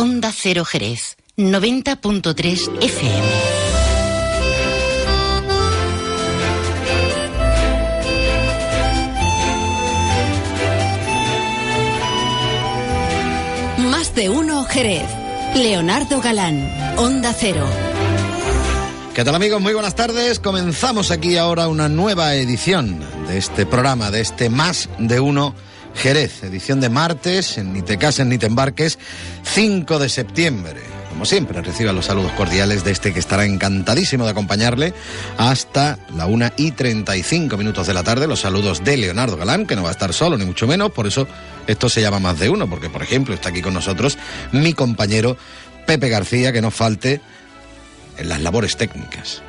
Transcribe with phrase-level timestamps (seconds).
[0.00, 3.28] Onda Cero Jerez, 90.3 FM.
[13.90, 15.02] Más de uno Jerez.
[15.56, 17.66] Leonardo Galán, Onda Cero.
[19.14, 19.60] ¿Qué tal amigos?
[19.60, 20.38] Muy buenas tardes.
[20.38, 25.56] Comenzamos aquí ahora una nueva edición de este programa, de este Más de uno
[25.98, 29.00] Jerez, edición de martes, en Ni te cases ni te embarques,
[29.42, 30.80] 5 de septiembre.
[31.08, 34.94] Como siempre, reciba los saludos cordiales de este que estará encantadísimo de acompañarle
[35.38, 38.28] hasta la 1 y 35 minutos de la tarde.
[38.28, 40.92] Los saludos de Leonardo Galán, que no va a estar solo, ni mucho menos.
[40.92, 41.26] Por eso
[41.66, 44.18] esto se llama más de uno, porque, por ejemplo, está aquí con nosotros
[44.52, 45.36] mi compañero
[45.84, 47.20] Pepe García, que no falte
[48.16, 49.42] en las labores técnicas.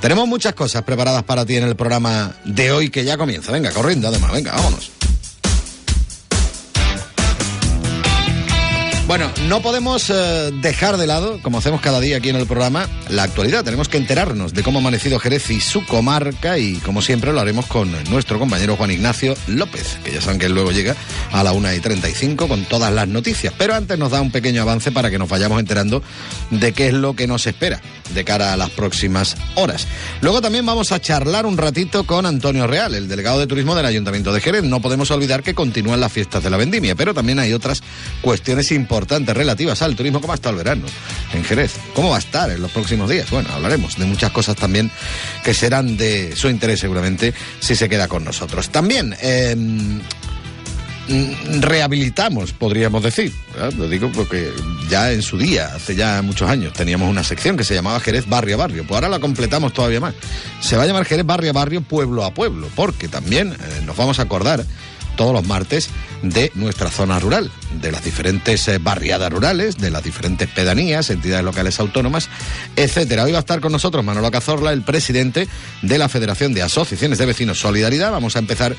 [0.00, 3.52] Tenemos muchas cosas preparadas para ti en el programa de hoy que ya comienza.
[3.52, 4.90] Venga, corriendo además, venga, vámonos.
[9.06, 12.88] Bueno, no podemos eh, dejar de lado, como hacemos cada día aquí en el programa,
[13.10, 13.62] la actualidad.
[13.62, 17.40] Tenemos que enterarnos de cómo ha amanecido Jerez y su comarca y, como siempre, lo
[17.40, 20.96] haremos con nuestro compañero Juan Ignacio López, que ya saben que él luego llega
[21.32, 23.52] a la 1 y 35 con todas las noticias.
[23.58, 26.02] Pero antes nos da un pequeño avance para que nos vayamos enterando
[26.50, 27.82] de qué es lo que nos espera
[28.14, 29.86] de cara a las próximas horas.
[30.22, 33.84] Luego también vamos a charlar un ratito con Antonio Real, el delegado de turismo del
[33.84, 34.62] Ayuntamiento de Jerez.
[34.62, 37.82] No podemos olvidar que continúan las fiestas de la vendimia, pero también hay otras
[38.22, 40.20] cuestiones importantes importantes relativas al turismo.
[40.20, 40.86] ¿Cómo estado el verano
[41.32, 41.72] en Jerez?
[41.94, 43.28] ¿Cómo va a estar en los próximos días?
[43.28, 44.88] Bueno, hablaremos de muchas cosas también
[45.42, 48.70] que serán de su interés seguramente si se queda con nosotros.
[48.70, 49.16] También...
[49.20, 50.00] Em,
[51.60, 53.30] rehabilitamos, podríamos decir.
[53.76, 54.50] Lo digo porque
[54.88, 58.26] ya en su día, hace ya muchos años, teníamos una sección que se llamaba Jerez
[58.26, 58.84] Barrio a Barrio.
[58.86, 60.14] Pues ahora la completamos todavía más.
[60.60, 63.98] Se va a llamar Jerez Barrio a Barrio, Pueblo a Pueblo, porque también eh, nos
[63.98, 64.64] vamos a acordar
[65.14, 65.90] todos los martes
[66.22, 71.44] de nuestra zona rural, de las diferentes eh, barriadas rurales, de las diferentes pedanías, entidades
[71.44, 72.28] locales autónomas,
[72.76, 73.24] etcétera.
[73.24, 75.48] Hoy va a estar con nosotros Manolo Cazorla, el presidente
[75.82, 78.10] de la Federación de Asociaciones de Vecinos Solidaridad.
[78.10, 78.74] Vamos a empezar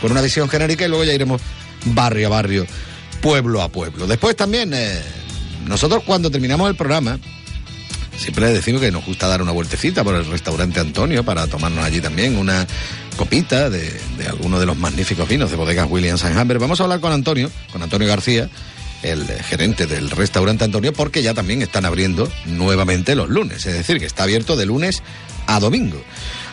[0.00, 1.40] con una visión genérica y luego ya iremos
[1.86, 2.66] barrio a barrio,
[3.20, 4.06] pueblo a pueblo.
[4.06, 5.00] Después también, eh,
[5.66, 7.18] nosotros cuando terminamos el programa,
[8.18, 12.00] siempre decimos que nos gusta dar una vueltecita por el restaurante Antonio para tomarnos allí
[12.00, 12.66] también una
[13.16, 16.58] copita de, alguno de los magníficos vinos de bodegas Williams Hamber.
[16.58, 18.48] Vamos a hablar con Antonio, con Antonio García,
[19.02, 23.98] el gerente del restaurante Antonio, porque ya también están abriendo nuevamente los lunes, es decir,
[23.98, 25.02] que está abierto de lunes
[25.46, 26.02] a domingo.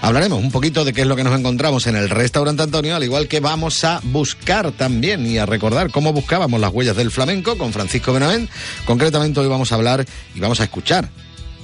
[0.02, 3.03] Hablaremos un poquito de qué es lo que nos encontramos en el restaurante Antonio, al
[3.03, 7.57] igual que vamos a buscar también y a recordar cómo buscábamos las huellas del flamenco
[7.57, 8.50] con Francisco Benavent.
[8.85, 11.09] Concretamente hoy vamos a hablar y vamos a escuchar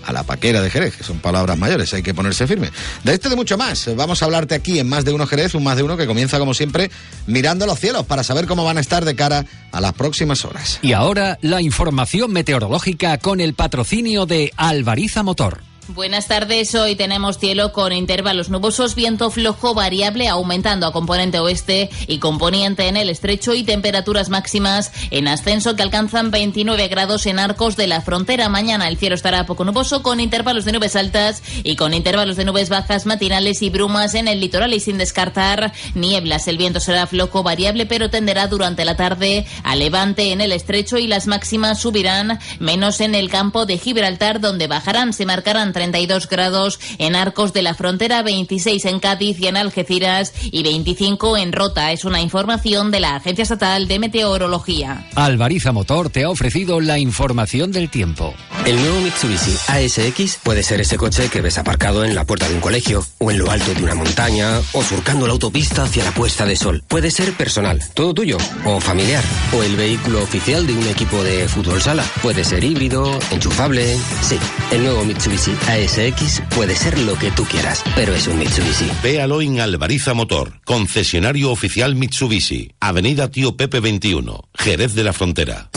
[0.09, 2.71] a la paquera de Jerez, que son palabras mayores, hay que ponerse firme.
[3.03, 5.53] De este y de mucho más, vamos a hablarte aquí en Más de Uno Jerez,
[5.53, 6.89] un Más de Uno que comienza como siempre
[7.27, 10.79] mirando los cielos para saber cómo van a estar de cara a las próximas horas.
[10.81, 15.68] Y ahora la información meteorológica con el patrocinio de Alvariza Motor.
[15.95, 16.75] Buenas tardes.
[16.75, 22.87] Hoy tenemos cielo con intervalos nubosos, viento flojo variable aumentando a componente oeste y componente
[22.87, 27.87] en el estrecho y temperaturas máximas en ascenso que alcanzan 29 grados en arcos de
[27.87, 28.49] la frontera.
[28.49, 32.45] Mañana el cielo estará poco nuboso con intervalos de nubes altas y con intervalos de
[32.45, 36.47] nubes bajas matinales y brumas en el litoral y sin descartar nieblas.
[36.47, 40.99] El viento será flojo variable pero tenderá durante la tarde a levante en el estrecho
[40.99, 45.13] y las máximas subirán menos en el campo de Gibraltar donde bajarán.
[45.13, 50.33] Se marcarán 32 grados en Arcos de la Frontera, 26 en Cádiz y en Algeciras
[50.51, 51.93] y 25 en Rota.
[51.93, 55.07] Es una información de la Agencia Estatal de Meteorología.
[55.15, 58.33] Alvariza Motor te ha ofrecido la información del tiempo.
[58.65, 62.55] El nuevo Mitsubishi ASX puede ser ese coche que ves aparcado en la puerta de
[62.55, 66.11] un colegio o en lo alto de una montaña o surcando la autopista hacia la
[66.11, 66.83] puesta de sol.
[66.89, 69.23] Puede ser personal, todo tuyo, o familiar,
[69.57, 72.03] o el vehículo oficial de un equipo de fútbol sala.
[72.21, 73.97] Puede ser híbrido, enchufable.
[74.21, 74.37] Sí,
[74.71, 78.89] el nuevo Mitsubishi ASX puede ser lo que tú quieras, pero es un Mitsubishi.
[79.03, 85.69] Véalo en Alvariza Motor, concesionario oficial Mitsubishi, Avenida Tío Pepe 21, Jerez de la Frontera.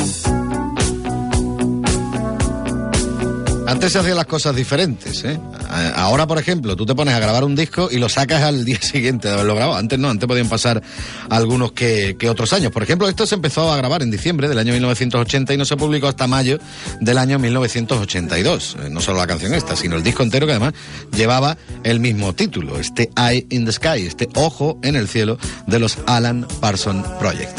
[3.72, 5.40] Antes se hacían las cosas diferentes, ¿eh?
[5.94, 8.78] Ahora, por ejemplo, tú te pones a grabar un disco y lo sacas al día
[8.82, 9.78] siguiente de haberlo grabado.
[9.78, 10.82] Antes no, antes podían pasar
[11.30, 12.70] algunos que, que, otros años.
[12.70, 15.78] Por ejemplo, esto se empezó a grabar en diciembre del año 1980 y no se
[15.78, 16.58] publicó hasta mayo
[17.00, 18.76] del año 1982.
[18.78, 20.74] Eh, no solo la canción esta, sino el disco entero que además
[21.16, 25.78] llevaba el mismo título, este Eye in the Sky, este Ojo en el Cielo de
[25.78, 27.58] los Alan Parsons Project.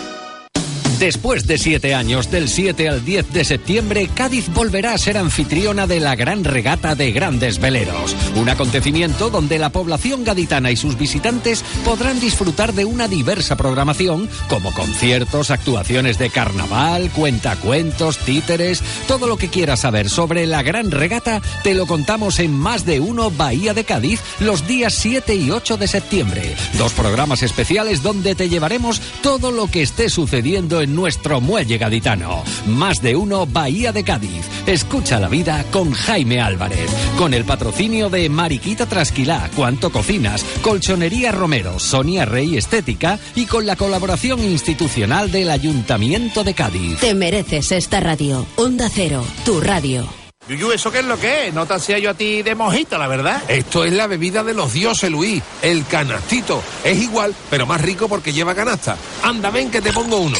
[1.01, 5.87] Después de siete años, del 7 al 10 de septiembre, Cádiz volverá a ser anfitriona
[5.87, 8.15] de la Gran Regata de Grandes Veleros.
[8.35, 14.29] Un acontecimiento donde la población gaditana y sus visitantes podrán disfrutar de una diversa programación,
[14.47, 18.83] como conciertos, actuaciones de carnaval, cuentacuentos, títeres.
[19.07, 22.99] Todo lo que quieras saber sobre la Gran Regata te lo contamos en Más de
[22.99, 26.55] Uno Bahía de Cádiz los días 7 y 8 de septiembre.
[26.77, 32.43] Dos programas especiales donde te llevaremos todo lo que esté sucediendo en nuestro muelle gaditano.
[32.67, 34.45] Más de uno Bahía de Cádiz.
[34.65, 36.89] Escucha la vida con Jaime Álvarez.
[37.17, 43.65] Con el patrocinio de Mariquita Trasquilá, Cuanto Cocinas, Colchonería Romero, Sonia Rey Estética y con
[43.65, 46.99] la colaboración institucional del Ayuntamiento de Cádiz.
[46.99, 48.45] Te mereces esta radio.
[48.55, 50.07] Onda Cero, tu radio.
[50.49, 51.53] Yuyu, ¿eso qué es lo que es?
[51.53, 53.41] No te hacía yo a ti de mojito, la verdad.
[53.47, 55.41] Esto es la bebida de los dioses, Luis.
[55.61, 56.61] El canastito.
[56.83, 58.97] Es igual, pero más rico porque lleva canasta.
[59.23, 60.37] Anda, ven que te pongo uno.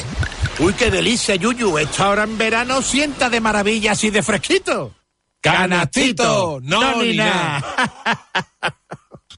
[0.61, 1.79] Uy, qué delicia, Yuyu.
[1.79, 4.93] Esto ahora en verano sienta de maravilla así de fresquito.
[5.41, 6.59] ¡Canastito!
[6.61, 7.65] No, ni nada.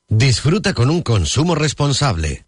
[0.10, 2.46] Disfruta con un consumo responsable.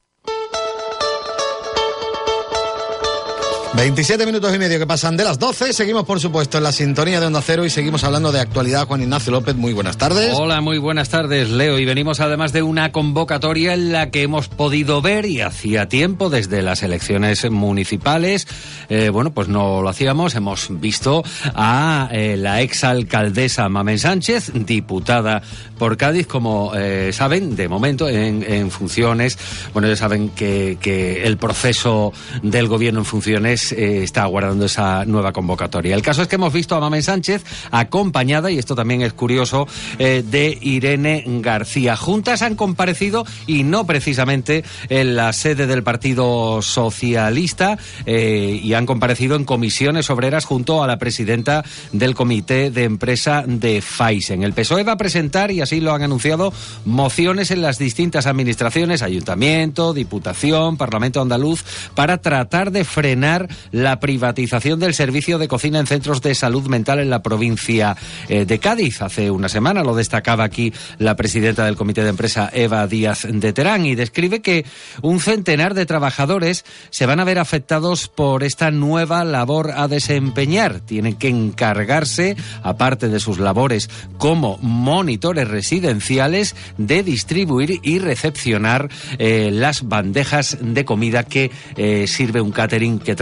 [3.76, 5.74] 27 minutos y medio que pasan de las 12.
[5.74, 8.88] Seguimos, por supuesto, en la sintonía de Onda Cero y seguimos hablando de actualidad.
[8.88, 10.34] Juan Ignacio López, muy buenas tardes.
[10.34, 11.78] Hola, muy buenas tardes, Leo.
[11.78, 16.30] Y venimos además de una convocatoria en la que hemos podido ver, y hacía tiempo,
[16.30, 18.48] desde las elecciones municipales,
[18.88, 21.24] eh, bueno, pues no lo hacíamos, hemos visto
[21.54, 25.42] a eh, la exalcaldesa Mamen Sánchez, diputada
[25.78, 29.38] por Cádiz, como eh, saben, de momento en, funciones.
[29.74, 35.32] Bueno, ya saben que el proceso del gobierno en funciones eh, está aguardando esa nueva
[35.32, 35.96] convocatoria.
[35.96, 39.68] El caso es que hemos visto a Mamen Sánchez acompañada, y esto también es curioso,
[40.00, 41.96] eh, de Irene García.
[41.96, 48.86] Juntas han comparecido y no precisamente en la sede del Partido Socialista eh, y han
[48.86, 54.44] comparecido en comisiones obreras junto a la presidenta del Comité de Empresa de Faisen.
[54.44, 56.54] El PSOE va a presentar, y así lo han anunciado,
[56.86, 61.64] mociones en las distintas administraciones, ayuntamiento, diputación, Parlamento andaluz,
[61.94, 67.00] para tratar de frenar la privatización del servicio de cocina en centros de salud mental
[67.00, 67.96] en la provincia
[68.30, 69.02] eh, de Cádiz.
[69.02, 73.54] Hace una semana lo destacaba aquí la presidenta del Comité de Empresa, Eva Díaz de
[73.54, 74.66] Terán, y describe que
[75.02, 80.80] un centenar de trabajadores se van a ver afectados por esta nueva labor a desempeñar.
[80.82, 89.50] Tienen que encargarse, aparte de sus labores como monitores residenciales, de distribuir y recepcionar eh,
[89.52, 93.16] las bandejas de comida que eh, sirve un catering que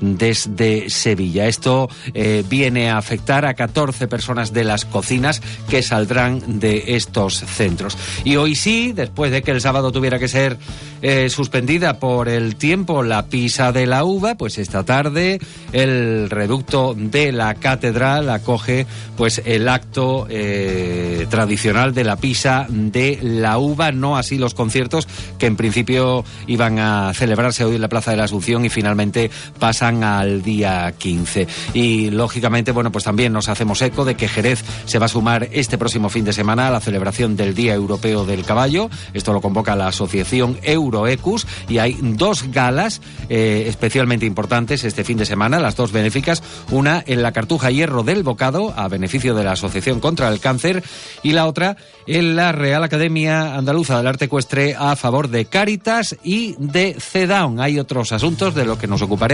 [0.00, 1.46] desde Sevilla.
[1.46, 7.34] Esto eh, viene a afectar a 14 personas de las cocinas que saldrán de estos
[7.34, 7.96] centros.
[8.24, 10.58] Y hoy sí, después de que el sábado tuviera que ser
[11.02, 15.40] eh, suspendida por el tiempo la pisa de la uva, pues esta tarde
[15.72, 23.18] el reducto de la catedral acoge pues el acto eh, tradicional de la pisa de
[23.22, 27.88] la uva, no así los conciertos que en principio iban a celebrarse hoy en la
[27.88, 31.46] Plaza de la Asunción y finalmente pasan al día 15.
[31.74, 35.48] Y lógicamente, bueno, pues también nos hacemos eco de que Jerez se va a sumar
[35.52, 38.90] este próximo fin de semana a la celebración del Día Europeo del Caballo.
[39.14, 45.18] Esto lo convoca la Asociación Euroecus y hay dos galas eh, especialmente importantes este fin
[45.18, 49.44] de semana, las dos benéficas, una en la Cartuja Hierro del Bocado a beneficio de
[49.44, 50.82] la Asociación contra el Cáncer
[51.22, 56.16] y la otra en la Real Academia Andaluza del Arte Ecuestre a favor de Cáritas
[56.22, 57.60] y de CEDAWN.
[57.60, 59.31] Hay otros asuntos de los que nos ocuparemos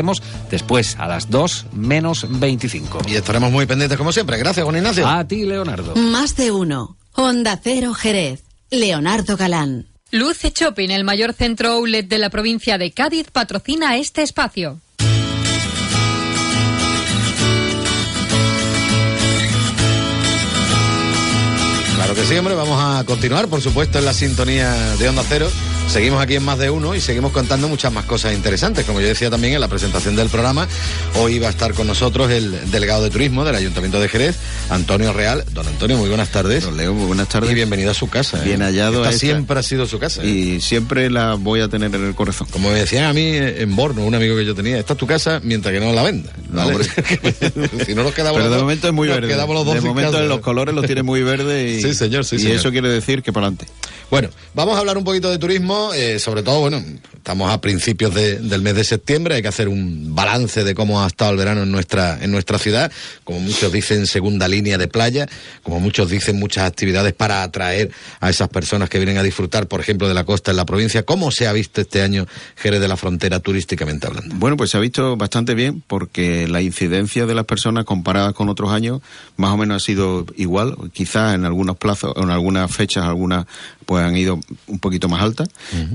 [0.50, 3.00] después, a las 2 menos 25.
[3.06, 4.38] Y estaremos muy pendientes como siempre.
[4.38, 5.06] Gracias, Juan Ignacio.
[5.06, 5.94] A ti, Leonardo.
[5.96, 6.96] Más de uno.
[7.14, 8.42] Onda Cero Jerez.
[8.70, 9.86] Leonardo Galán.
[10.10, 14.80] Luce Shopping, el mayor centro outlet de la provincia de Cádiz, patrocina este espacio.
[21.96, 25.50] Claro que sí, hombre, vamos a continuar, por supuesto, en la sintonía de Onda Cero.
[25.88, 28.84] Seguimos aquí en Más de Uno y seguimos contando muchas más cosas interesantes.
[28.84, 30.68] Como yo decía también en la presentación del programa,
[31.14, 34.36] hoy va a estar con nosotros el delegado de turismo del Ayuntamiento de Jerez,
[34.68, 35.44] Antonio Real.
[35.52, 36.62] Don Antonio, muy buenas tardes.
[36.64, 37.50] Don Leo, muy buenas tardes.
[37.50, 38.38] Y bienvenido a su casa.
[38.42, 38.44] ¿eh?
[38.44, 38.98] Bien hallado.
[38.98, 39.18] Esta a esta.
[39.26, 40.22] siempre ha sido su casa.
[40.22, 40.28] ¿eh?
[40.28, 42.46] Y siempre la voy a tener en el corazón.
[42.50, 44.98] Como me decían a mí eh, en Borno, un amigo que yo tenía, esta es
[44.98, 46.30] tu casa mientras que no la venda.
[47.86, 49.34] Si no nos quedamos Pero de momento es muy verde.
[49.34, 50.24] los dos de momento casa.
[50.24, 52.56] los colores los tiene muy verde y, Sí, señor, sí, y señor.
[52.56, 53.66] eso quiere decir que para adelante.
[54.10, 56.82] Bueno, vamos a hablar un poquito de turismo, eh, sobre todo, bueno,
[57.14, 61.02] estamos a principios de- del mes de septiembre, hay que hacer un balance de cómo
[61.02, 62.90] ha estado el verano en nuestra, en nuestra ciudad,
[63.24, 65.26] como muchos dicen, segunda línea de playa,
[65.62, 69.80] como muchos dicen, muchas actividades para atraer a esas personas que vienen a disfrutar, por
[69.80, 71.02] ejemplo, de la costa en la provincia.
[71.04, 74.34] ¿Cómo se ha visto este año Jerez de la Frontera turísticamente hablando?
[74.36, 78.48] Bueno, pues se ha visto bastante bien porque la incidencia de las personas comparadas con
[78.48, 79.00] otros años
[79.36, 80.76] más o menos ha sido igual.
[80.92, 83.46] Quizás en algunos plazos, en algunas fechas, algunas
[83.88, 85.48] pues han ido un poquito más altas.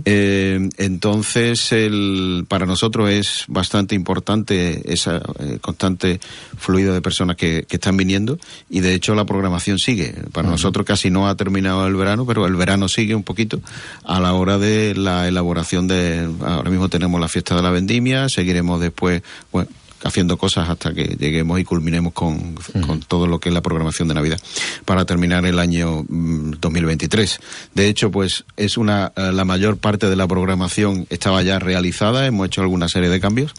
[0.03, 6.19] Eh, entonces, el, para nosotros es bastante importante esa eh, constante
[6.57, 10.15] fluido de personas que, que están viniendo y de hecho la programación sigue.
[10.31, 13.61] Para nosotros casi no ha terminado el verano, pero el verano sigue un poquito
[14.03, 16.27] a la hora de la elaboración de...
[16.41, 19.21] Ahora mismo tenemos la fiesta de la vendimia, seguiremos después...
[19.51, 19.69] Bueno,
[20.03, 22.55] haciendo cosas hasta que lleguemos y culminemos con,
[22.85, 24.39] con todo lo que es la programación de Navidad
[24.85, 27.39] para terminar el año mm, 2023.
[27.73, 32.25] De hecho, pues es una eh, la mayor parte de la programación estaba ya realizada,
[32.25, 33.53] hemos hecho alguna serie de cambios,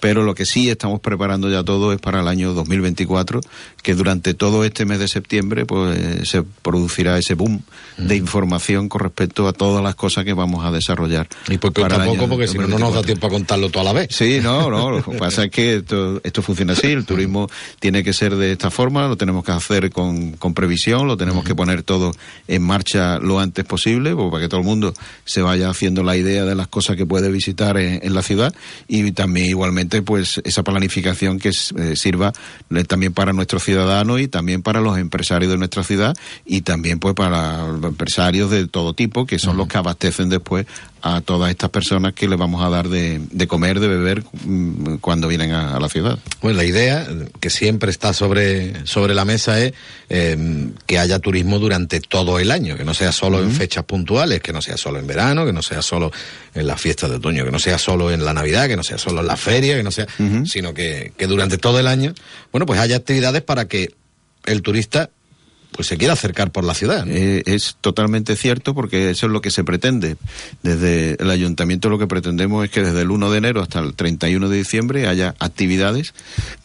[0.00, 3.40] pero lo que sí estamos preparando ya todo es para el año 2024,
[3.82, 7.62] que durante todo este mes de septiembre pues se producirá ese boom
[7.96, 11.28] de información con respecto a todas las cosas que vamos a desarrollar.
[11.48, 13.84] Y pues poco a poco, porque si no, no nos da tiempo a contarlo toda
[13.84, 14.08] la vez.
[14.10, 14.90] Sí, no, no.
[14.90, 16.88] Lo que pasa es que esto, esto funciona así.
[16.88, 17.48] El turismo
[17.80, 21.44] tiene que ser de esta forma, lo tenemos que hacer con, con previsión, lo tenemos
[21.44, 22.12] que poner todo
[22.46, 24.94] en marcha lo antes posible, pues, para que todo el mundo
[25.24, 28.54] se vaya haciendo la idea de las cosas que puede visitar en, en la ciudad
[28.86, 32.32] y también igualmente pues esa planificación que eh, sirva
[32.70, 36.98] eh, también para nuestros ciudadanos y también para los empresarios de nuestra ciudad y también
[36.98, 40.66] pues para los empresarios de todo tipo que son los que abastecen después
[41.02, 44.96] a todas estas personas que les vamos a dar de, de comer, de beber mm,
[44.96, 46.18] cuando vienen a, a la ciudad.
[46.40, 47.06] Pues la idea
[47.40, 49.72] que siempre está sobre, sobre la mesa es
[50.08, 54.40] eh, que haya turismo durante todo el año, que no sea solo en fechas puntuales,
[54.40, 56.10] que no sea solo en verano, que no sea solo
[56.54, 58.98] en las fiestas de otoño, que no sea solo en la Navidad, que no sea
[58.98, 60.06] solo en la feria, que no sea,
[60.44, 62.14] sino que, que durante todo el año,
[62.52, 63.94] bueno, pues haya actividades para que
[64.46, 65.10] el turista
[65.72, 67.06] pues se quiera acercar por la ciudad.
[67.08, 70.16] Eh, es totalmente cierto porque eso es lo que se pretende.
[70.62, 73.94] Desde el ayuntamiento lo que pretendemos es que desde el 1 de enero hasta el
[73.94, 76.12] 31 de diciembre haya actividades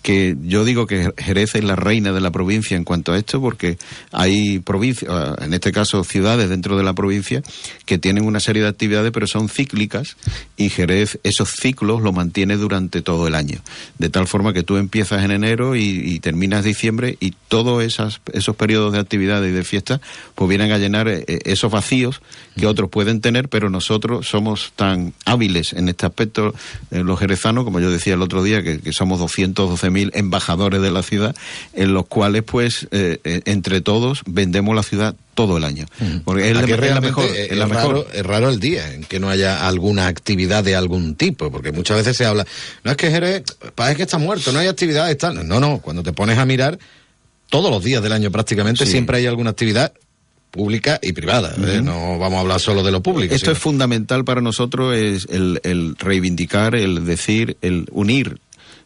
[0.01, 3.41] que yo digo que Jerez es la reina de la provincia en cuanto a esto
[3.41, 3.77] porque
[4.11, 7.41] hay provincias, en este caso ciudades dentro de la provincia
[7.85, 10.17] que tienen una serie de actividades pero son cíclicas
[10.57, 13.59] y Jerez esos ciclos lo mantiene durante todo el año.
[13.97, 18.21] De tal forma que tú empiezas en enero y, y terminas diciembre y todos esas,
[18.33, 20.01] esos periodos de actividades y de fiestas
[20.33, 22.21] pues vienen a llenar eh, esos vacíos
[22.57, 26.53] que otros pueden tener, pero nosotros somos tan hábiles en este aspecto,
[26.91, 30.91] eh, los jerezanos, como yo decía el otro día, que, que somos 212.000 embajadores de
[30.91, 31.35] la ciudad,
[31.73, 35.85] en los cuales pues eh, eh, entre todos vendemos la ciudad todo el año.
[36.23, 37.25] Porque es la, es la mejor.
[37.25, 38.07] es, es la raro, mejor.
[38.13, 41.97] es raro el día en que no haya alguna actividad de algún tipo, porque muchas
[41.97, 42.45] veces se habla,
[42.83, 43.43] no es que Jerez,
[43.75, 45.45] parece que está muerto, no hay actividades, tal.
[45.45, 46.79] No, no, cuando te pones a mirar,
[47.49, 48.91] todos los días del año prácticamente Sí.
[48.93, 49.93] siempre hay alguna actividad
[50.51, 51.53] pública y privada.
[51.67, 51.81] ¿eh?
[51.83, 53.35] No vamos a hablar solo de lo público.
[53.35, 58.39] Esto sino- es fundamental para nosotros, es el, el reivindicar, el decir, el unir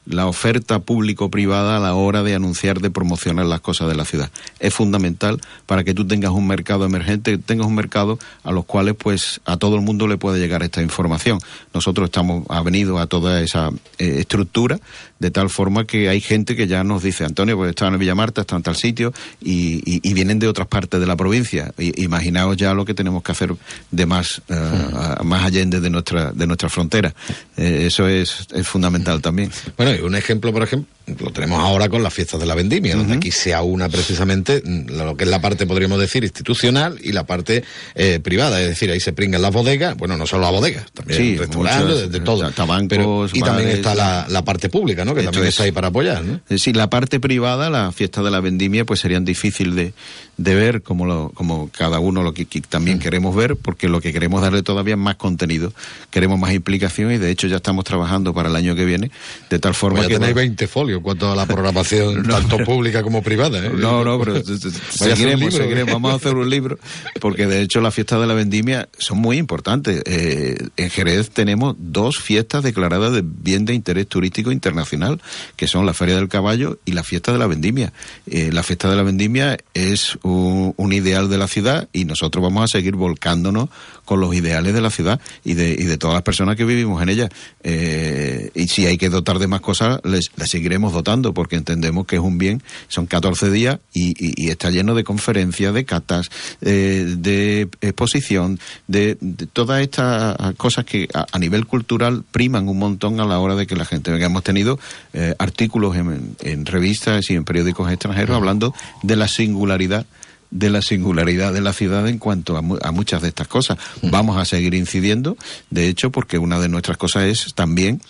[0.09, 4.29] la oferta público-privada a la hora de anunciar, de promocionar las cosas de la ciudad.
[4.59, 8.95] Es fundamental para que tú tengas un mercado emergente, tengas un mercado a los cuales
[8.97, 11.39] pues a todo el mundo le puede llegar esta información.
[11.73, 14.79] Nosotros estamos avenidos a toda esa eh, estructura
[15.19, 18.41] de tal forma que hay gente que ya nos dice, Antonio, pues están en Villamarta,
[18.41, 21.73] están en tal sitio y, y- y vienen de otras partes de la provincia.
[21.77, 23.53] I- imaginaos ya lo que tenemos que hacer
[23.91, 27.13] de más, a- más allende de nuestra, de nuestra frontera.
[27.57, 29.51] Eh, eso es, es fundamental también.
[29.77, 33.15] Bueno, un ejemplo, por ejemplo, lo tenemos ahora con las fiestas de la vendimia, donde
[33.15, 37.63] aquí se aúna precisamente lo que es la parte, podríamos decir, institucional y la parte
[37.95, 38.61] eh, privada.
[38.61, 41.97] Es decir, ahí se pringan las bodegas, bueno, no solo las bodegas, también Sí, restaurantes,
[42.01, 42.49] de, de todo.
[42.51, 45.15] tabancos, Pero- y también está la, la parte pública, ¿no?
[45.15, 45.49] Que también es.
[45.49, 46.35] está ahí para apoyar, ¿no?
[46.35, 49.93] Es decir, la parte privada, la fiesta de la vendimia, pues serían difícil de,
[50.37, 53.01] de ver como, lo, como cada uno lo que, que también Mm.
[53.01, 55.73] queremos ver, porque lo que queremos darle todavía es más contenido,
[56.09, 59.11] queremos más implicación y de hecho ya estamos trabajando para el año que viene,
[59.49, 60.19] de tal forma Pues ya que...
[60.19, 63.71] tenéis 20 folios en cuanto a la programación, tanto pública como privada, ¿eh?
[63.73, 64.41] No, no, pero
[64.89, 65.57] seguiremos, ¿eh?
[65.57, 65.93] seguiremos.
[65.93, 66.77] Vamos a hacer un libro,
[67.19, 70.03] porque de hecho las fiestas de la vendimia son muy importantes.
[70.05, 75.21] Eh, en Jerez tenemos dos fiestas declaradas de bien de interés turístico internacional,
[75.55, 77.93] que son la Feria del Caballo y la fiesta de la vendimia.
[78.27, 82.43] Eh, la fiesta de la vendimia es un, un ideal de la ciudad y nosotros
[82.43, 83.69] vamos a seguir volcándonos
[84.05, 87.01] con los ideales de la ciudad y de, y de todas las personas que vivimos
[87.03, 87.29] en ella.
[87.63, 92.15] Eh, y si hay que dotar de más cosas, les, seguiremos dotando, porque entendemos que
[92.15, 92.63] es un bien.
[92.87, 96.29] Son 14 días y, está lleno de conferencias, de catas,
[96.61, 103.19] eh, de exposición, de, de todas estas cosas que a, nivel cultural priman un montón
[103.19, 104.25] a la hora de que la gente venga.
[104.25, 104.79] Hemos tenido
[105.13, 108.73] eh, artículos en revistas y en periódicos extranjeros hablando
[109.03, 110.05] de la singularidad
[110.51, 113.77] de la singularidad de la ciudad en cuanto a, mu- a muchas de estas cosas.
[114.01, 115.37] Vamos a seguir incidiendo,
[115.69, 118.01] de hecho, porque una de nuestras cosas es también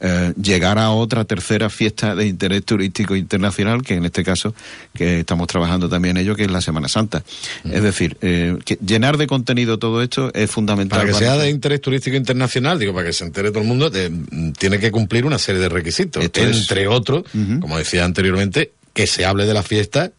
[0.00, 4.54] eh, llegar a otra tercera fiesta de interés turístico internacional, que en este caso
[4.94, 7.24] que estamos trabajando también en ello, que es la Semana Santa.
[7.64, 11.00] Es decir, eh, que llenar de contenido todo esto es fundamental.
[11.00, 13.90] Para que sea de interés turístico internacional, digo, para que se entere todo el mundo,
[13.92, 16.22] eh, mm, tiene que cumplir una serie de requisitos.
[16.22, 16.58] Esto es.
[16.60, 17.24] entre otros,
[17.60, 20.12] como decía anteriormente, que se hable de la fiesta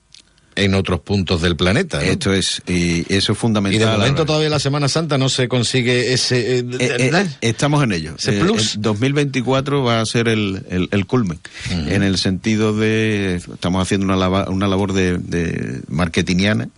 [0.60, 1.98] en otros puntos del planeta.
[1.98, 2.04] ¿no?
[2.04, 3.76] Esto es, y eso es fundamental.
[3.76, 6.60] Y de momento todavía la Semana Santa no se consigue ese...
[6.60, 8.16] eh, Eh, eh, estamos en ello.
[8.18, 8.76] Ese plus.
[8.76, 11.40] el 2024 va a ser el, el, el culmen,
[11.70, 16.70] en el sentido de, estamos haciendo una, lava- una labor de, de marketingiana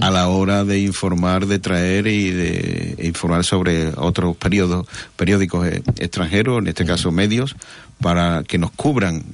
[0.00, 5.66] a la hora de informar, de traer y de informar sobre otros periodos, periódicos
[5.98, 7.54] extranjeros, en este caso medios,
[8.00, 9.24] para que nos cubran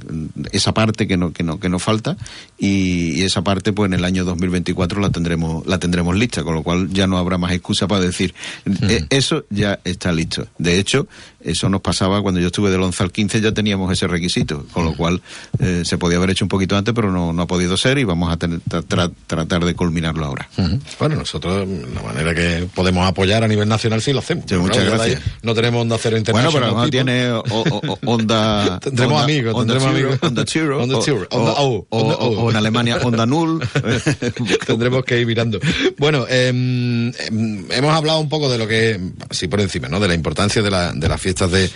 [0.53, 2.17] esa parte que no que no que nos falta
[2.59, 6.55] y, y esa parte pues en el año 2024 la tendremos la tendremos lista con
[6.55, 8.35] lo cual ya no habrá más excusa para decir
[8.83, 11.09] "Eh, eso ya está listo de hecho
[11.45, 14.85] eso nos pasaba cuando yo estuve del 11 al 15 ya teníamos ese requisito con
[14.85, 15.21] lo cual
[15.59, 18.05] eh, se podía haber hecho un poquito antes pero no, no ha podido ser y
[18.05, 20.49] vamos a tener- tra- tra- tratar de culminarlo ahora.
[20.99, 24.45] Bueno, nosotros, la manera que podemos apoyar a nivel nacional, sí lo hacemos.
[24.49, 25.21] Sí, muchas Claro, gracias.
[25.43, 26.53] No tenemos onda cero bueno internacional.
[26.53, 27.05] pero lo mejor people.
[27.05, 30.19] tiene o- onda Tendremos onda- amigos, onda tendremos amigos.
[30.23, 33.61] onda Zero, Onda onda O, o- en Alemania onda null
[34.67, 35.59] Tendremos que ir mirando.
[35.99, 37.13] Bueno, em,
[37.71, 40.01] hemos hablado un poco de lo que, así por encima, ¿no?
[40.01, 41.71] De la importancia de, la- de las fiestas de,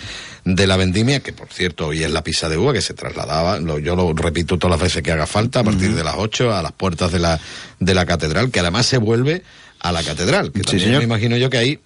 [0.45, 3.59] de la vendimia, que por cierto hoy es la pisa de uva, que se trasladaba,
[3.59, 6.53] lo- yo lo repito todas las veces que haga falta, a partir de las 8
[6.55, 7.39] a las puertas de la,
[7.79, 9.43] de la catedral, que además se vuelve
[9.79, 10.99] a la catedral, que también señor.
[10.99, 11.79] me imagino yo que ahí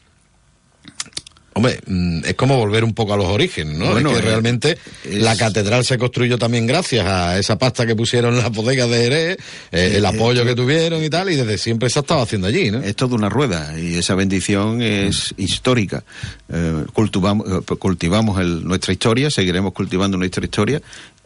[1.54, 3.92] Hombre, mm, es como volver un poco a los orígenes, ¿no?
[3.92, 7.86] Bueno, es que eh, realmente es- la catedral se construyó también gracias a esa pasta
[7.86, 9.38] que pusieron las bodegas de Jerez,
[9.74, 12.72] eh, el apoyo que tuvieron y tal, y desde siempre se ha estado haciendo allí,
[12.72, 12.80] ¿no?
[12.82, 16.04] Es toda una rueda y esa bendición es histórica.
[16.48, 20.82] Eh, cultivamos eh, cultivamos el- nuestra historia, seguiremos cultivando nuestra historia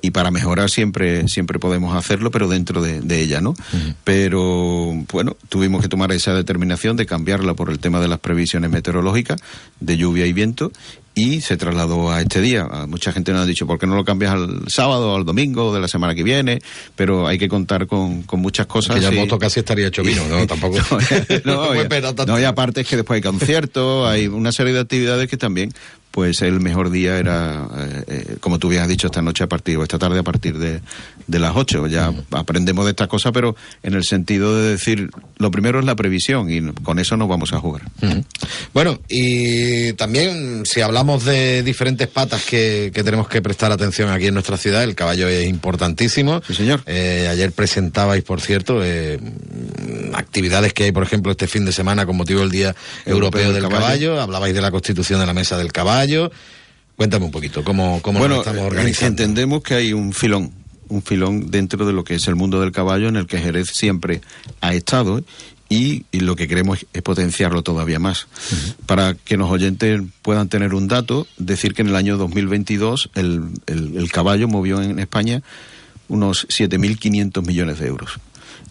[0.05, 3.55] y para mejorar siempre siempre podemos hacerlo, pero dentro de, de ella, ¿no?
[4.03, 8.69] Pero bueno, tuvimos que tomar esa determinación de cambiarla por el tema de las previsiones
[8.69, 9.41] meteorológicas,
[9.79, 10.71] de lluvia y viento.
[11.17, 12.67] Y se trasladó a este día.
[12.69, 15.23] A mucha gente nos ha dicho, ¿por qué no lo cambias al sábado o al
[15.23, 16.61] domingo de la semana que viene?
[16.97, 18.97] Pero hay que contar con, con muchas cosas.
[18.97, 20.45] que ya el casi estaría hecho vino, ¿no?
[20.47, 20.77] Tampoco.
[21.29, 25.37] y, no, y aparte es que después hay conciertos, hay una serie de actividades que
[25.37, 25.73] también,
[26.15, 29.75] pues el mejor día era, eh, eh, como tú bien dicho, esta noche a partir,
[29.75, 30.79] o esta tarde a partir de,
[31.27, 31.87] de las 8.
[31.87, 35.95] Ya aprendemos de estas cosas, pero en el sentido de decir, lo primero es la
[35.95, 37.83] previsión y con eso nos vamos a jugar.
[38.73, 44.27] Bueno, y también si hablamos de diferentes patas que, que tenemos que prestar atención aquí
[44.27, 46.41] en nuestra ciudad, el caballo es importantísimo.
[46.45, 46.81] Sí, señor.
[46.85, 49.19] Eh, ayer presentabais, por cierto, eh,
[50.13, 53.67] actividades que hay, por ejemplo, este fin de semana con motivo del Día Europeo, del
[53.67, 54.21] caballo.
[54.21, 56.31] Hablabais de la constitución de la Mesa del Caballo.
[56.95, 59.23] Cuéntame un poquito, ¿cómo, cómo bueno, nos estamos eh, organizando?
[59.23, 60.53] entendemos que hay un filón,
[60.89, 63.69] un filón dentro de lo que es el mundo del caballo en el que Jerez
[63.69, 64.21] siempre
[64.61, 65.23] ha estado
[65.69, 68.27] y, y lo que queremos es, es potenciarlo todavía más.
[68.85, 73.43] Para que los oyentes puedan tener un dato, decir que en el año 2022 el,
[73.65, 75.41] el, el caballo movió en España
[76.07, 78.19] unos 7.500 millones de euros.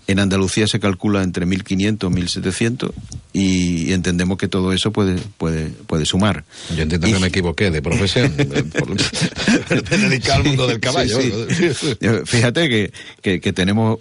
[0.07, 2.93] En Andalucía se calcula entre 1.500 y 1.700
[3.33, 6.45] y, entendemos que todo eso puede puede puede sumar.
[6.77, 8.31] Yo entiendo que me equivoqué de profesión,
[8.79, 8.97] por-
[9.99, 11.19] dedicar al mundo del caballo.
[11.21, 11.97] Sí, sí.
[12.27, 13.99] Fíjate que, que- que tenemos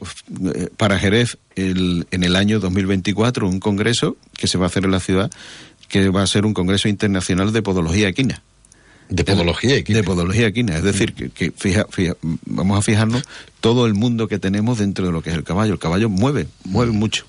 [0.53, 4.83] eh, para Jerez el- en el año 2024 un congreso que se va a hacer
[4.85, 5.31] en la ciudad
[5.87, 8.41] que va a ser un congreso internacional de podología equina.
[9.09, 9.97] De podología equina.
[9.99, 10.75] De podología equina.
[10.77, 13.23] Es decir, que, que fija- fija- vamos a fijarnos
[13.61, 15.73] todo el mundo que tenemos dentro de lo que es el caballo.
[15.73, 17.25] El caballo mueve, mueve mucho.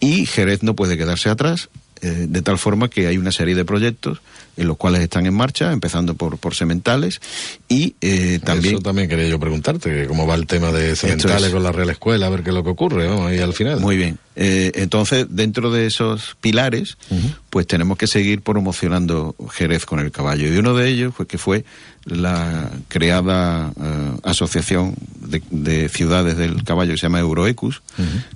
[0.00, 1.68] Y Jerez no puede quedarse atrás,
[2.02, 4.20] eh, de tal forma que hay una serie de proyectos
[4.56, 7.20] en los cuales están en marcha, empezando por, por sementales,
[7.68, 8.74] y eh, también...
[8.74, 11.52] Eso también quería yo preguntarte, cómo va el tema de sementales es.
[11.52, 13.80] con la Real Escuela, a ver qué es lo que ocurre, vamos, ahí al final.
[13.80, 14.18] Muy bien.
[14.36, 16.96] Eh, entonces, dentro de esos pilares,
[17.50, 20.52] pues tenemos que seguir promocionando Jerez con el caballo.
[20.52, 21.64] Y uno de ellos fue que fue
[22.04, 27.82] la creada eh, asociación de, de ciudades del caballo que se llama Euroecus,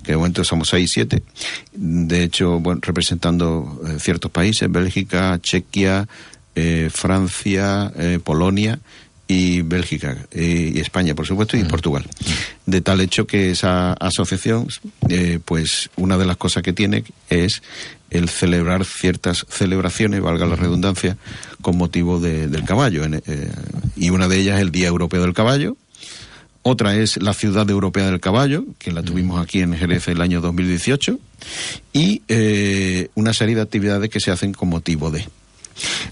[0.03, 1.21] que de momento somos seis, siete.
[1.73, 6.07] De hecho, bueno, representando eh, ciertos países, Bélgica, Chequia,
[6.59, 8.79] eh, Francia, eh, Polonia
[9.27, 12.03] y Bélgica eh, y España, por supuesto, y Portugal.
[12.65, 14.67] De tal hecho que esa asociación,
[15.45, 17.61] pues una de las cosas que tiene es
[18.09, 21.15] el celebrar ciertas celebraciones, valga la redundancia,
[21.61, 23.03] con motivo de- del caballo.
[23.95, 25.77] Y una de ellas es el Día Europeo del Caballo.
[26.63, 30.41] Otra es la Ciudad Europea del Caballo, que la tuvimos aquí en Jerez el año
[30.41, 31.19] 2018.
[31.93, 35.25] Y eh, una serie de actividades que se hacen con motivo de.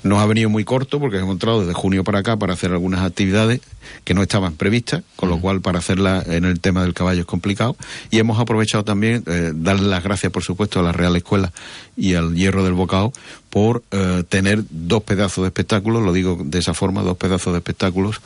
[0.04, 3.02] Nos ha venido muy corto porque hemos entrado desde junio para acá para hacer algunas
[3.02, 3.62] actividades
[4.04, 7.26] que no estaban previstas, con lo cual para hacerlas en el tema del caballo es
[7.26, 7.76] complicado.
[8.12, 11.52] Y hemos aprovechado también eh, darle las gracias, por supuesto, a la Real Escuela
[11.96, 13.14] y al Hierro del Bocao
[13.50, 17.60] por eh, tener dos pedazos de espectáculos, lo digo de esa forma, dos pedazos de
[17.60, 18.22] espectáculos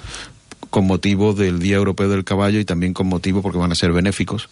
[0.70, 3.92] con motivo del Día Europeo del Caballo y también con motivo, porque van a ser
[3.92, 4.48] benéficos,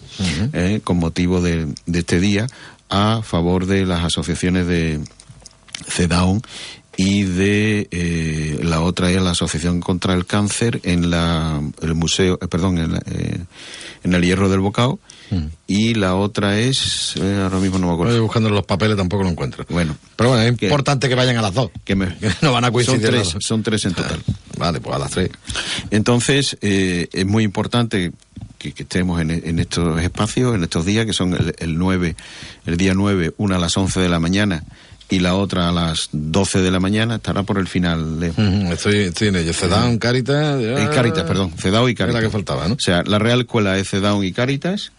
[0.54, 2.46] eh, con motivo de, de este día,
[2.90, 5.00] a favor de las asociaciones de
[5.88, 6.42] CEDAWN
[6.98, 12.38] y de eh, la otra es la Asociación contra el Cáncer en la el museo,
[12.42, 13.40] eh, perdón, en, la, eh,
[14.04, 15.00] en el Hierro del Bocao
[15.68, 17.14] y la otra es
[17.44, 18.14] ahora mismo no me acuerdo.
[18.14, 19.64] Estoy buscando los papeles tampoco lo encuentro.
[19.70, 21.70] Bueno, Pero bueno, es importante que vayan a las dos.
[21.86, 24.20] que me- no van a coincidir Son tres, son tres en total.
[24.58, 25.30] Vale, pues a las tres.
[25.92, 28.12] Entonces, es muy importante
[28.58, 32.16] que, que estemos en, en estos espacios, en estos días, que son el, el 9,
[32.66, 34.64] el día 9, una a las 11 de la mañana
[35.10, 38.20] y la otra a las 12 de la mañana, estará por el final.
[38.20, 38.28] De,
[38.72, 39.54] Estoy, estoy en ello.
[39.54, 40.62] Cedown, Caritas.
[40.62, 42.22] ya- Eh, Caritas, perdón, CEDAW y Caritas.
[42.22, 42.76] la que faltaba, ¿no?
[42.76, 44.92] O sea, la Real Escuela es CEDAW y Caritas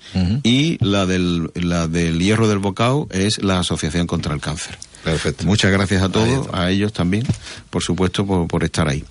[0.42, 4.77] y la del, la del Hierro del Bocao es la Asociación contra el Cáncer.
[5.05, 5.46] Perfecto.
[5.46, 7.25] Muchas gracias a todos, a ellos también,
[7.70, 9.03] por supuesto, por, por estar ahí.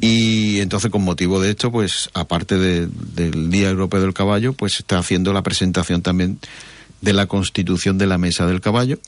[0.00, 4.72] Y entonces, con motivo de esto, pues, aparte de- del Día Europeo del Caballo, pues
[4.72, 6.38] se está haciendo la presentación también
[7.00, 8.98] de la constitución de la Mesa del Caballo,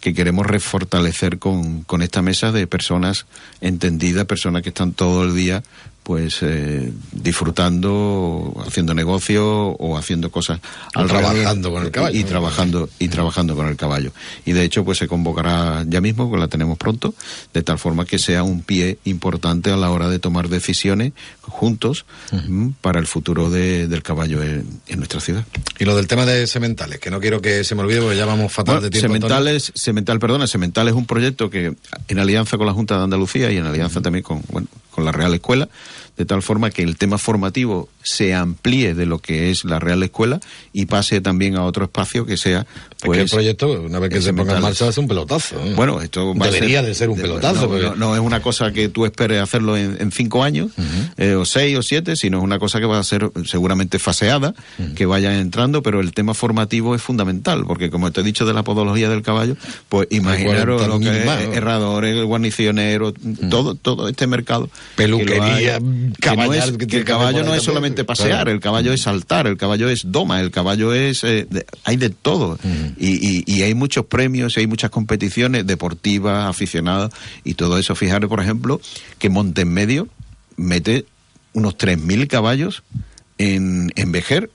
[0.00, 3.26] que queremos refortalecer con, con esta mesa de personas
[3.60, 5.62] entendidas, personas que están todo el día
[6.06, 10.60] pues eh, disfrutando, haciendo negocio o haciendo cosas
[10.94, 12.16] alrededor- trabajando con el caballo.
[12.18, 14.12] y, trabajando y trabajando con el caballo.
[14.44, 17.12] Y de hecho pues se convocará ya mismo que la tenemos pronto
[17.52, 22.04] de tal forma que sea un pie importante a la hora de tomar decisiones juntos
[22.30, 25.44] mm, para el futuro de- del caballo en, en nuestra ciudad.
[25.78, 28.26] Y lo del tema de sementales, que no quiero que se me olvide porque ya
[28.26, 29.08] vamos fatal Bueno, de tiempo.
[29.12, 31.74] Sementales, Semental, perdona, Semental es un proyecto que
[32.08, 35.12] en alianza con la Junta de Andalucía y en alianza también con, bueno, con la
[35.12, 35.68] Real Escuela,
[36.16, 40.02] de tal forma que el tema formativo se amplíe de lo que es la Real
[40.02, 40.38] Escuela
[40.72, 42.66] y pase también a otro espacio que sea Es
[43.02, 45.56] que pues el proyecto, una vez que se ponga en marcha, ser un pelotazo.
[45.64, 45.72] ¿eh?
[45.74, 47.62] Bueno, esto va Debería a ser, de ser un pelotazo.
[47.62, 50.70] No, porque- no- no es una cosa que tú esperes hacerlo en, en cinco años,
[51.16, 54.54] eh, o seis o siete, sino es una cosa que va a ser seguramente faseada,
[54.94, 58.54] que vayan entrando, pero el tema formativo es fundamental, porque como te he dicho de
[58.54, 59.56] la podología del caballo,
[59.88, 61.52] pues imaginaros lo que 40.000 es más, ¿no?
[61.54, 63.14] herradores, guarnicioneros,
[63.50, 64.68] todo, todo este mercado.
[64.96, 66.64] Peluquería, que lo hay, que no es-
[66.94, 68.06] el caballo no es solamente también.
[68.06, 68.50] pasear, Claro.
[68.52, 71.24] el caballo es saltar, el caballo es doma, el caballo es...
[71.24, 72.58] eh, de- hay de todo.
[72.98, 77.12] Y, y- y hay muchos premios, y hay muchas competiciones deportivas, aficionadas,
[77.44, 77.94] y todo eso.
[77.94, 78.80] Fijaros, por ejemplo,
[79.18, 80.08] que Montemedio
[80.56, 81.04] mete
[81.52, 82.82] unos 3.000 caballos
[83.38, 84.50] en, en Vejer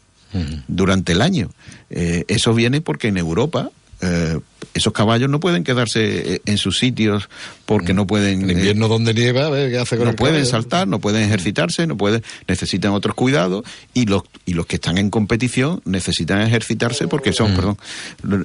[0.67, 1.49] durante el año.
[1.89, 3.69] Eh, eso viene porque en Europa...
[4.01, 4.39] eh,
[4.73, 7.29] esos caballos no pueden quedarse eh, en sus sitios
[7.65, 10.49] porque no pueden En invierno donde nieva, qué hace con no el pueden caballo.
[10.51, 14.97] saltar, no pueden ejercitarse, no pueden, necesitan otros cuidados y los y los que están
[14.97, 17.77] en competición necesitan ejercitarse porque son, perdón,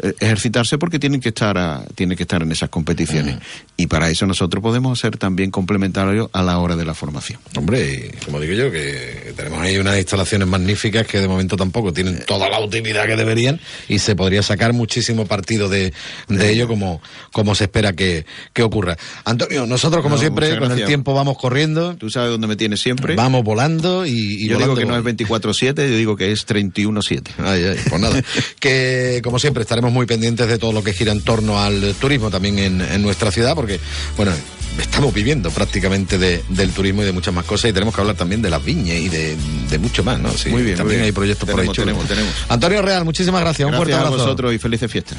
[0.03, 3.39] eh, ejercitarse porque tienen que estar a- tienen que estar en esas competiciones
[3.77, 7.41] y para eso nosotros podemos ser también complementarios a la hora de la formación.
[7.57, 11.93] Hombre, y como digo yo, que tenemos ahí unas instalaciones magníficas que de momento tampoco
[11.93, 15.93] tienen toda la utilidad que deberían y se podría sacar muchísimo partido de,
[16.29, 17.01] de ello como,
[17.33, 18.97] como se espera que, que ocurra.
[19.25, 21.97] Antonio, nosotros como No, siempre con el tiempo vamos corriendo.
[21.97, 23.15] Tú sabes dónde me tienes siempre.
[23.15, 25.13] Vamos volando y, y yo volando digo que no es voy.
[25.13, 27.29] 24-7, yo digo que es 31-7.
[27.39, 28.23] Ay, ay, pues nada.
[28.61, 32.31] que como siempre estaremos muy pendientes de todo lo que gira en torno al turismo
[32.31, 33.81] también en, en nuestra ciudad, porque,
[34.17, 34.33] bueno,
[34.79, 38.17] estamos viviendo prácticamente de- del turismo y de muchas más cosas y tenemos que hablar
[38.17, 39.37] también de las viñas y de,
[39.71, 40.31] de mucho más, ¿no?
[40.33, 41.05] Sí, Muy bien, muy también bien.
[41.07, 42.33] hay proyectos por ahí Tenemos, tenemos.
[42.49, 43.67] Antonio Real, muchísimas gracias.
[43.67, 44.25] Un Gracias fuerte a abrazo.
[44.25, 45.19] vosotros y felices fiestas.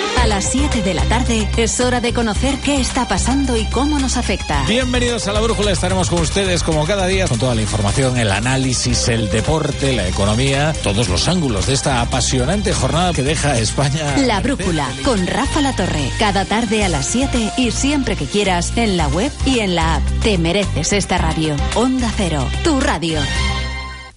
[0.21, 3.97] A las 7 de la tarde es hora de conocer qué está pasando y cómo
[3.97, 4.63] nos afecta.
[4.67, 8.31] Bienvenidos a la Brújula, estaremos con ustedes como cada día con toda la información, el
[8.31, 13.57] análisis, el deporte, la economía, todos los ángulos de esta apasionante jornada que deja a
[13.57, 14.15] España.
[14.17, 16.11] La Brújula con Rafa La Torre.
[16.19, 19.95] Cada tarde a las 7 y siempre que quieras en la web y en la
[19.95, 20.03] app.
[20.21, 21.55] Te mereces esta radio.
[21.73, 23.19] Onda Cero, tu radio.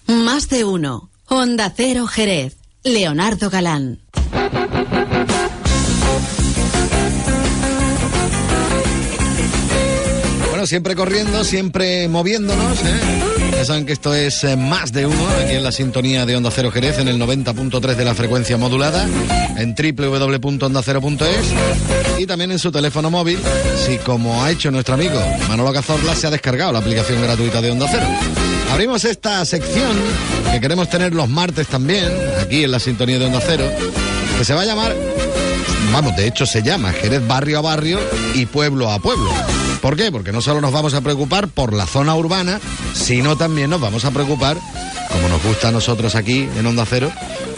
[0.07, 1.09] Más de uno.
[1.29, 2.59] Onda Cero Jerez.
[2.83, 4.01] Leonardo Galán.
[10.67, 12.79] Siempre corriendo, siempre moviéndonos.
[12.79, 13.53] ¿eh?
[13.53, 16.51] Ya saben que esto es eh, más de uno aquí en la sintonía de Onda
[16.51, 19.07] Cero Jerez en el 90.3 de la frecuencia modulada,
[19.59, 21.53] en www.ondacero.es
[22.19, 23.39] y también en su teléfono móvil,
[23.85, 27.71] si como ha hecho nuestro amigo Manolo Cazorla se ha descargado la aplicación gratuita de
[27.71, 28.07] Onda Cero.
[28.73, 29.93] Abrimos esta sección
[30.51, 33.71] que queremos tener los martes también, aquí en la sintonía de Onda Cero,
[34.39, 34.95] que se va a llamar
[35.93, 37.99] Vamos, de hecho se llama Jerez barrio a barrio
[38.35, 39.31] y pueblo a pueblo.
[39.85, 40.11] ¿Por qué?
[40.11, 42.59] Porque no solo nos vamos a preocupar por la zona urbana,
[42.95, 44.57] sino también nos vamos a preocupar,
[45.13, 47.13] como nos gusta a nosotros aquí en Onda Cero,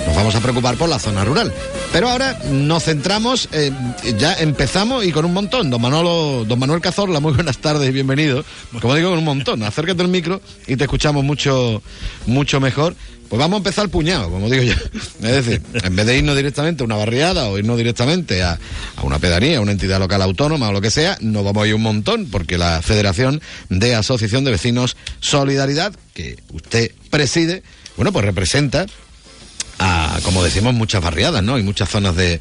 [0.04, 1.54] nos vamos a preocupar por la zona rural.
[1.92, 3.70] Pero ahora nos centramos, eh,
[4.18, 5.70] ya empezamos y con un montón.
[5.70, 8.44] Don Manolo, don Manuel Cazorla, muy buenas tardes y bienvenido.
[8.80, 9.62] Como digo, con un montón.
[9.62, 11.80] Acércate al micro y te escuchamos mucho,
[12.26, 12.96] mucho mejor.
[13.28, 14.74] Pues vamos a empezar puñado, como digo yo.
[15.26, 18.58] Es decir, en vez de irnos directamente a una barriada o irnos directamente a,
[18.96, 21.66] a una pedanía, a una entidad local autónoma o lo que sea, nos vamos a
[21.66, 27.62] ir un montón, porque la Federación de Asociación de Vecinos Solidaridad, que usted preside,
[27.96, 28.86] bueno, pues representa
[29.78, 31.58] a, como decimos, muchas barriadas, ¿no?
[31.58, 32.40] Y muchas zonas de,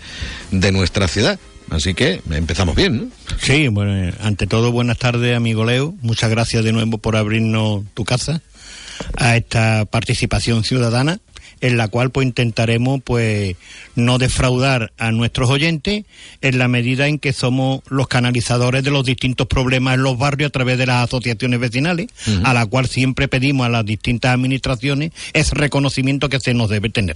[0.52, 1.40] de nuestra ciudad.
[1.72, 3.36] Así que empezamos bien, ¿no?
[3.42, 5.96] Sí, bueno, eh, ante todo, buenas tardes, amigo Leo.
[6.02, 8.42] Muchas gracias de nuevo por abrirnos tu casa
[9.18, 11.20] a esta participación ciudadana
[11.62, 13.56] en la cual pues intentaremos pues
[13.96, 16.06] no defraudar a nuestros oyentes
[16.42, 20.50] en la medida en que somos los canalizadores de los distintos problemas en los barrios
[20.50, 22.08] a través de las asociaciones vecinales,
[22.44, 26.90] a la cual siempre pedimos a las distintas administraciones ese reconocimiento que se nos debe
[26.90, 27.16] tener.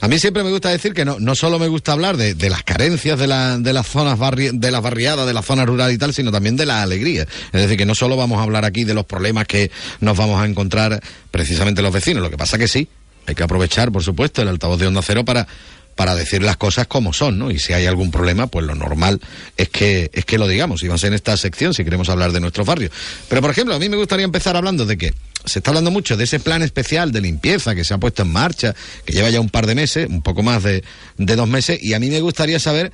[0.00, 2.50] A mí siempre me gusta decir que no, no solo me gusta hablar de, de
[2.50, 5.92] las carencias de, la- de las zonas barri- de las barriadas, de la zona rural
[5.92, 7.22] y tal, sino también de la alegría.
[7.52, 10.40] Es decir, que no solo vamos a hablar aquí de los problemas que nos vamos
[10.40, 12.22] a encontrar precisamente los vecinos.
[12.22, 12.88] Lo que pasa que sí,
[13.26, 15.46] hay que aprovechar, por supuesto, el altavoz de Onda Cero para
[15.94, 17.50] para decir las cosas como son, ¿no?
[17.50, 19.20] Y si hay algún problema, pues lo normal
[19.56, 22.32] es que es que lo digamos, y va a en esta sección si queremos hablar
[22.32, 22.92] de nuestros barrios.
[23.28, 26.16] Pero por ejemplo, a mí me gustaría empezar hablando de que se está hablando mucho
[26.16, 29.40] de ese plan especial de limpieza que se ha puesto en marcha, que lleva ya
[29.40, 30.84] un par de meses, un poco más de,
[31.18, 32.92] de dos meses, y a mí me gustaría saber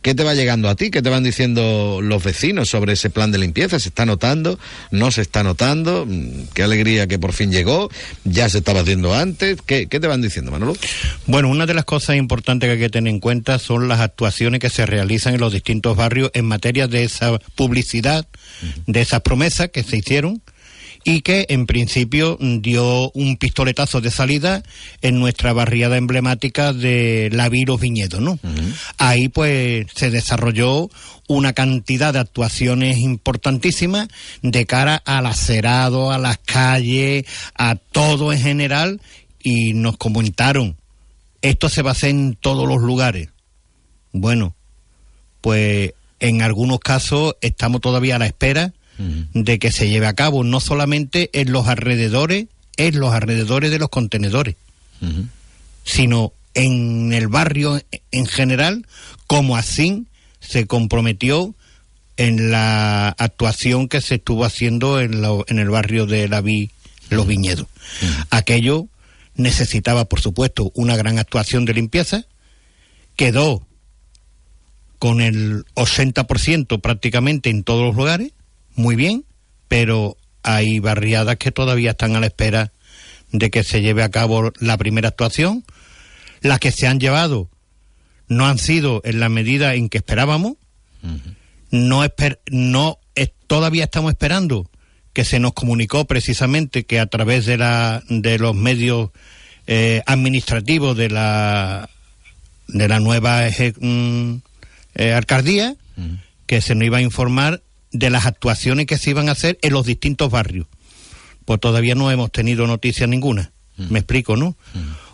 [0.00, 3.30] qué te va llegando a ti, qué te van diciendo los vecinos sobre ese plan
[3.32, 4.58] de limpieza, se está notando,
[4.90, 7.90] no se está notando, Mm, qué alegría que por fin llegó,
[8.24, 10.74] ya se estaba haciendo antes, qué, qué te van diciendo, Manolo?
[11.26, 14.60] Bueno, una de las cosas importantes que hay que tener en cuenta son las actuaciones
[14.60, 18.26] que se realizan en los distintos barrios en materia de esa publicidad,
[18.86, 20.42] de esas promesas que se hicieron
[21.04, 24.62] y que en principio dio un pistoletazo de salida
[25.00, 28.38] en nuestra barriada emblemática de La Vi Los Viñedos, ¿no?
[28.98, 30.90] Ahí pues se desarrolló
[31.28, 34.08] una cantidad de actuaciones importantísimas
[34.42, 39.00] de cara al acerado, a las calles, a todo en general
[39.42, 40.76] y nos comentaron,
[41.42, 43.28] esto se va a hacer en todos los lugares.
[44.12, 44.54] Bueno,
[45.40, 50.44] pues en algunos casos estamos todavía a la espera de que se lleve a cabo,
[50.44, 54.56] no solamente en los alrededores, en los alrededores de los contenedores,
[55.84, 58.86] sino en el barrio en general,
[59.26, 60.04] como así
[60.40, 61.54] se comprometió
[62.16, 66.70] en la actuación que se estuvo haciendo en, en el barrio de la Vi,
[67.08, 67.66] Los Viñedos.
[68.30, 68.86] Aquello
[69.34, 72.26] necesitaba, por supuesto, una gran actuación de limpieza,
[73.16, 73.66] quedó
[74.98, 78.32] con el 80% prácticamente en todos los lugares,
[78.74, 79.24] muy bien,
[79.68, 82.72] pero hay barriadas que todavía están a la espera
[83.30, 85.64] de que se lleve a cabo la primera actuación.
[86.40, 87.48] Las que se han llevado
[88.28, 90.54] no han sido en la medida en que esperábamos.
[91.70, 94.68] No, esper- no es- todavía estamos esperando
[95.12, 99.10] que se nos comunicó precisamente que a través de, la, de los medios
[99.66, 101.88] eh, administrativos de la,
[102.68, 104.40] de la nueva eje- mm,
[104.94, 105.76] eh, alcaldía,
[106.46, 109.72] que se nos iba a informar de las actuaciones que se iban a hacer en
[109.72, 110.66] los distintos barrios.
[111.44, 113.52] Pues todavía no hemos tenido noticia ninguna.
[113.76, 114.56] Me explico, ¿no?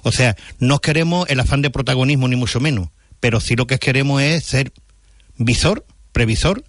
[0.03, 2.89] O sea, no queremos el afán de protagonismo ni mucho menos,
[3.21, 4.73] pero sí lo que queremos es ser
[5.37, 6.65] visor, previsor,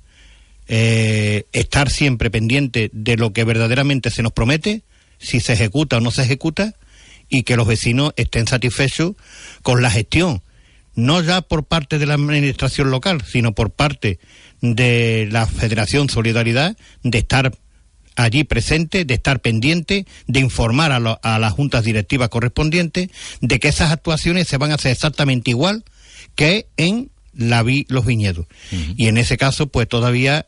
[0.68, 4.84] eh, estar siempre pendiente de lo que verdaderamente se nos promete,
[5.18, 6.76] si se ejecuta o no se ejecuta,
[7.28, 9.14] y que los vecinos estén satisfechos
[9.62, 10.42] con la gestión,
[10.96, 14.20] no ya por parte de la administración local, sino por parte
[14.62, 17.52] de la Federación Solidaridad, de estar
[18.16, 23.10] allí presente, de estar pendiente, de informar a, lo- a las juntas directivas correspondientes
[23.42, 25.84] de que esas actuaciones se van a hacer exactamente igual
[26.36, 28.46] que en la vi, los viñedos.
[28.98, 30.46] Y en ese caso, pues todavía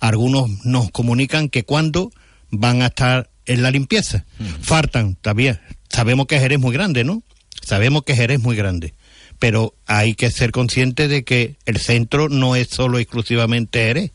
[0.00, 2.10] algunos nos comunican que cuando
[2.50, 4.24] van a estar en la limpieza.
[4.60, 5.60] Faltan todavía.
[5.88, 7.22] Sabemos que Jerez es muy grande, ¿no?
[7.62, 8.94] Sabemos que Jerez es muy grande.
[9.42, 14.12] Pero hay que ser consciente de que el centro no es solo exclusivamente Jerez,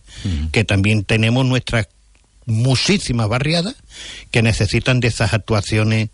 [0.53, 1.89] que también tenemos nuestras
[2.45, 3.75] muchísimas barriadas
[4.31, 6.11] que necesitan de esas actuaciones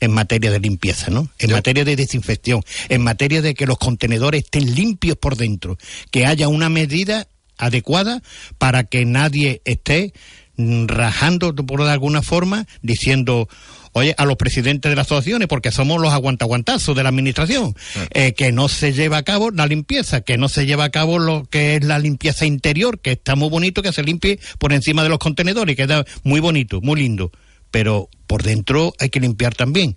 [0.00, 1.28] en materia de limpieza, ¿no?
[1.38, 5.78] En materia de desinfección, en materia de que los contenedores estén limpios por dentro,
[6.10, 8.20] que haya una medida adecuada
[8.58, 10.12] para que nadie esté
[10.58, 13.48] rajando por de alguna forma diciendo
[13.96, 17.74] oye a los presidentes de las asociaciones porque somos los aguantaguantazos de la administración
[18.10, 21.18] eh, que no se lleva a cabo la limpieza que no se lleva a cabo
[21.18, 25.02] lo que es la limpieza interior que está muy bonito que se limpie por encima
[25.02, 27.30] de los contenedores queda muy bonito muy lindo.
[27.70, 29.96] Pero por dentro hay que limpiar también.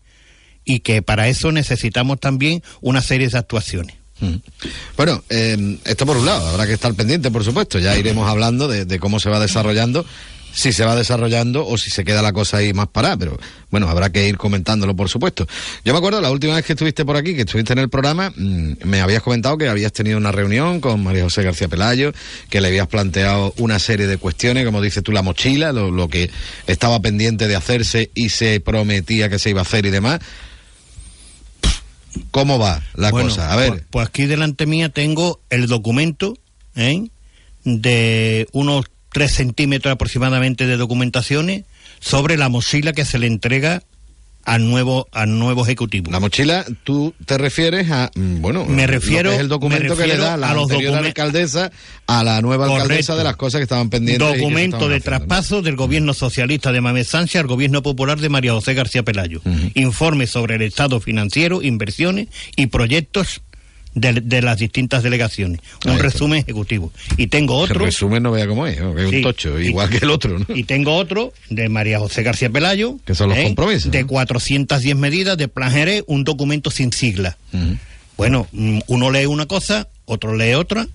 [0.65, 3.95] Y que para eso necesitamos también una serie de actuaciones.
[4.97, 7.79] Bueno, eh, esto por un lado, habrá que estar pendiente, por supuesto.
[7.79, 10.05] Ya iremos hablando de, de cómo se va desarrollando,
[10.51, 13.17] si se va desarrollando o si se queda la cosa ahí más parada.
[13.17, 15.47] Pero bueno, habrá que ir comentándolo, por supuesto.
[15.85, 18.31] Yo me acuerdo la última vez que estuviste por aquí, que estuviste en el programa,
[18.35, 22.13] mm, me habías comentado que habías tenido una reunión con María José García Pelayo,
[22.49, 26.07] que le habías planteado una serie de cuestiones, como dices tú, la mochila, lo, lo
[26.07, 26.29] que
[26.67, 30.19] estaba pendiente de hacerse y se prometía que se iba a hacer y demás.
[32.31, 33.51] ¿Cómo va la Bueno, cosa?
[33.53, 33.69] A ver.
[33.69, 36.35] Pues, pues aquí delante mía tengo el documento
[36.75, 37.07] ¿eh?
[37.63, 41.63] de unos tres centímetros aproximadamente de documentaciones
[41.99, 43.83] sobre la mochila que se le entrega
[44.45, 46.09] al nuevo al nuevo ejecutivo.
[46.11, 50.07] La mochila, tú te refieres a, mm, bueno, Me refiero- es el documento me que
[50.07, 51.71] le da la a los anterior alcaldesa
[52.07, 54.25] a la nueva alcaldesa de las cosas que estaban pendientes.
[54.27, 55.17] Documento estaban de haciendo, ¿no?
[55.27, 59.41] traspaso del gobierno socialista de Mamés Sánchez al gobierno popular de María José García Pelayo.
[59.75, 63.41] Informe sobre el estado financiero, inversiones y proyectos
[63.95, 65.59] de, de las distintas delegaciones.
[65.85, 66.03] Un Ahí está.
[66.09, 66.91] resumen ejecutivo.
[67.17, 67.85] Y tengo El otro.
[67.85, 70.45] resumen no vea cómo es, es un tocho, Y- igual que el otro, ¿no?
[70.55, 72.97] Y tengo otro de María José García Pelayo.
[73.05, 77.37] Que son los compromisos, De 410 medidas de Plan Jerez, un documento sin sigla.
[78.17, 80.87] Bueno, mm, uno lee una cosa, otro lee otra.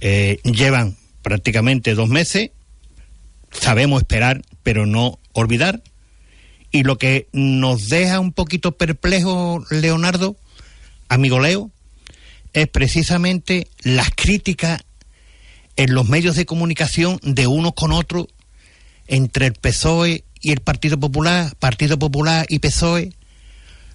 [0.00, 2.50] Eh, llevan prácticamente dos meses.
[3.52, 5.82] Sabemos esperar, pero no olvidar.
[6.70, 10.36] Y lo que nos deja un poquito perplejo, Leonardo,
[11.08, 11.70] amigo Leo,
[12.52, 14.82] es precisamente las críticas
[15.76, 18.28] en los medios de comunicación de uno con otro
[19.06, 23.12] entre el PSOE y el Partido Popular, Partido Popular y PSOE,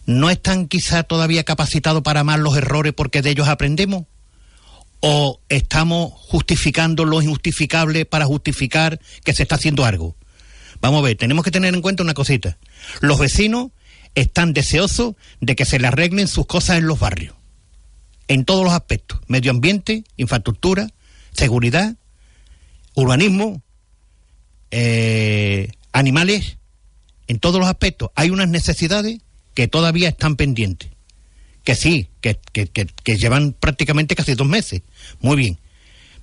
[0.05, 4.05] no están quizá todavía capacitados para amar los errores porque de ellos aprendemos?
[4.99, 10.15] ¿O estamos justificando lo injustificable para justificar que se está haciendo algo?
[10.81, 12.57] Vamos a ver, tenemos que tener en cuenta una cosita.
[13.01, 13.71] Los vecinos
[14.15, 17.35] están deseosos de que se le arreglen sus cosas en los barrios,
[18.27, 20.89] en todos los aspectos, medio ambiente, infraestructura,
[21.33, 21.95] seguridad,
[22.95, 23.61] urbanismo,
[24.71, 26.57] eh, animales,
[27.27, 28.09] en todos los aspectos.
[28.15, 29.19] Hay unas necesidades
[29.53, 30.91] que todavía están pendientes.
[31.63, 34.81] Que sí, que, que, que- que llevan prácticamente casi dos meses.
[35.19, 35.59] Muy bien.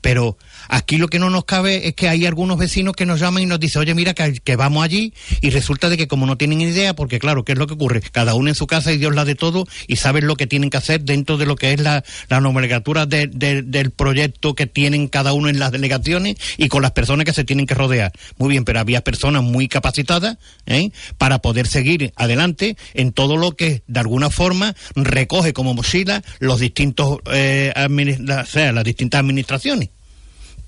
[0.05, 0.37] Pero
[0.69, 3.47] aquí lo que no nos cabe es que hay algunos vecinos que nos llaman y
[3.47, 6.61] nos dicen, oye, mira, que, que vamos allí y resulta de que como no tienen
[6.61, 8.03] idea, porque claro, ¿qué es lo que ocurre?
[8.13, 10.69] Cada uno en su casa y Dios la de todo y saben lo que tienen
[10.69, 14.67] que hacer dentro de lo que es la, la nomenclatura de- de- del proyecto que
[14.67, 18.13] tienen cada uno en las delegaciones y con las personas que se tienen que rodear.
[18.37, 20.37] Muy bien, pero había personas muy capacitadas
[20.67, 20.91] ¿eh?
[21.17, 26.61] para poder seguir adelante en todo lo que de alguna forma recoge como mochila los
[26.61, 29.89] distintos, eh, o sea, las distintas administraciones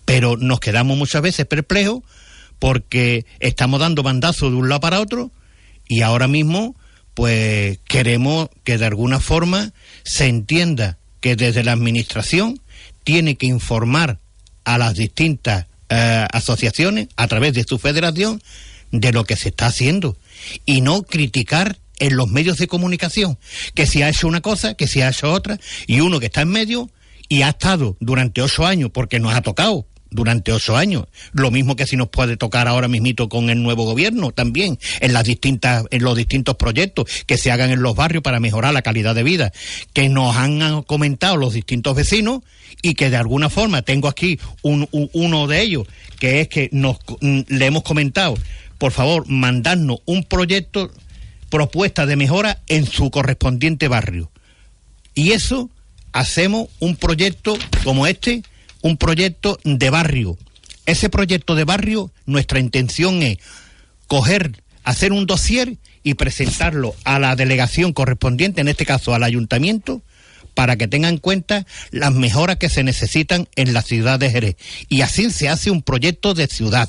[0.07, 2.03] pero nos quedamos muchas veces perplejos
[2.59, 5.31] porque estamos dando bandazos de un lado para otro
[5.87, 6.75] y ahora mismo
[7.13, 9.73] pues queremos que de alguna forma
[10.05, 12.61] se entienda que desde la administración
[13.05, 14.21] tiene que informar
[14.65, 18.43] a las distintas eh, asociaciones a través de su federación
[18.93, 20.17] de lo que se está haciendo
[20.65, 23.39] y no criticar en los medios de comunicación
[23.75, 26.43] que si ha hecho una cosa, que si ha hecho otra y uno que está
[26.43, 26.91] en medio
[27.29, 31.05] y ha estado durante ocho años porque nos ha tocado durante ocho años.
[31.33, 35.13] Lo mismo que si nos puede tocar ahora mismito con el nuevo gobierno también, en
[35.13, 38.83] las distintas, en los distintos proyectos que se hagan en los barrios para mejorar la
[38.83, 39.53] calidad de vida,
[39.93, 42.41] que nos han comentado los distintos vecinos
[42.83, 45.87] y que de alguna forma tengo aquí un- un- uno de ellos,
[46.19, 48.35] que es que nos mm, le hemos comentado,
[48.79, 50.91] por favor, mandarnos un proyecto,
[51.51, 54.31] propuesta de mejora en su correspondiente barrio.
[55.15, 55.71] Y eso
[56.13, 58.43] hacemos un proyecto como este,
[58.87, 60.39] un proyecto de barrio.
[60.87, 63.39] Ese proyecto de barrio, nuestra intención es
[64.07, 70.03] coger, hacer un dossier y presentarlo a la delegación correspondiente, en este caso al ayuntamiento,
[70.55, 74.57] para que tengan en cuenta las mejoras que se necesitan en la ciudad de Jerez.
[74.89, 76.89] Y así se hace un proyecto de ciudad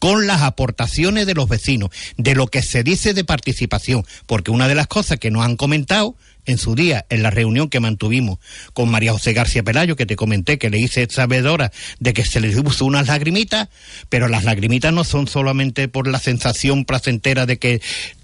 [0.00, 4.66] con las aportaciones de los vecinos, de lo que se dice de participación, porque una
[4.66, 6.16] de las cosas que nos han comentado
[6.46, 8.38] en su día, en la reunión que mantuvimos
[8.72, 12.40] con María José García Pelayo, que te comenté que le hice sabedora de que se
[12.40, 13.68] le puso unas lagrimitas,
[14.08, 17.80] pero las lagrimitas no son solamente por la sensación placentera de que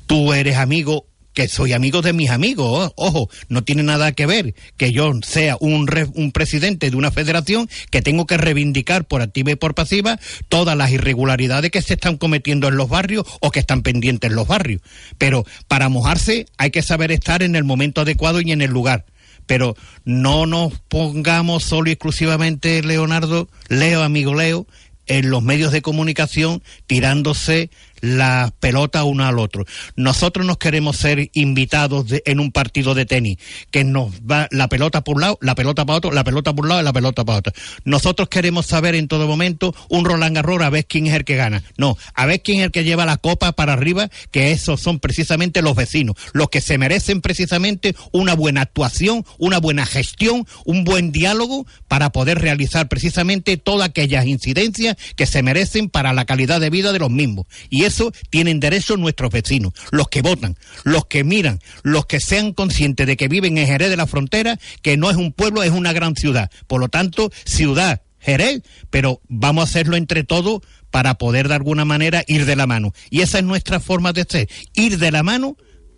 [0.06, 1.06] tú eres amigo
[1.36, 5.58] que soy amigo de mis amigos, ojo, no tiene nada que ver que yo sea
[5.60, 9.74] un, re- un presidente de una federación que tengo que reivindicar por activa y por
[9.74, 10.18] pasiva
[10.48, 14.34] todas las irregularidades que se están cometiendo en los barrios o que están pendientes en
[14.34, 14.80] los barrios.
[15.18, 19.04] Pero para mojarse hay que saber estar en el momento adecuado y en el lugar.
[19.44, 19.76] Pero
[20.06, 24.66] no nos pongamos solo y exclusivamente, Leonardo, Leo, amigo Leo,
[25.06, 27.70] en los medios de comunicación tirándose
[28.00, 29.64] las pelotas uno al otro.
[29.96, 33.38] Nosotros nos queremos ser invitados de- en un partido de tenis,
[33.70, 36.64] que nos va la pelota por un lado, la pelota para otro, la pelota por
[36.64, 37.52] un lado y la pelota para otro.
[37.84, 41.36] Nosotros queremos saber en todo momento un Roland Garros a ver quién es el que
[41.36, 41.62] gana.
[41.76, 44.98] No, a ver quién es el que lleva la copa para arriba, que esos son
[44.98, 50.84] precisamente los vecinos, los que se merecen precisamente una buena actuación, una buena gestión, un
[50.84, 56.60] buen diálogo para poder realizar precisamente todas aquellas incidencias que se merecen para la calidad
[56.60, 57.46] de vida de los mismos.
[57.70, 62.52] Y eso tienen derecho nuestros vecinos, los que votan, los que miran, los que sean
[62.52, 65.70] conscientes de que viven en Jerez de la Frontera, que no es un pueblo, es
[65.70, 66.50] una gran ciudad.
[66.66, 70.60] Por lo tanto, ciudad, Jerez, pero vamos a hacerlo entre todos
[70.90, 72.92] para poder de alguna manera ir de la mano.
[73.10, 75.56] Y esa es nuestra forma de ser, ir de la mano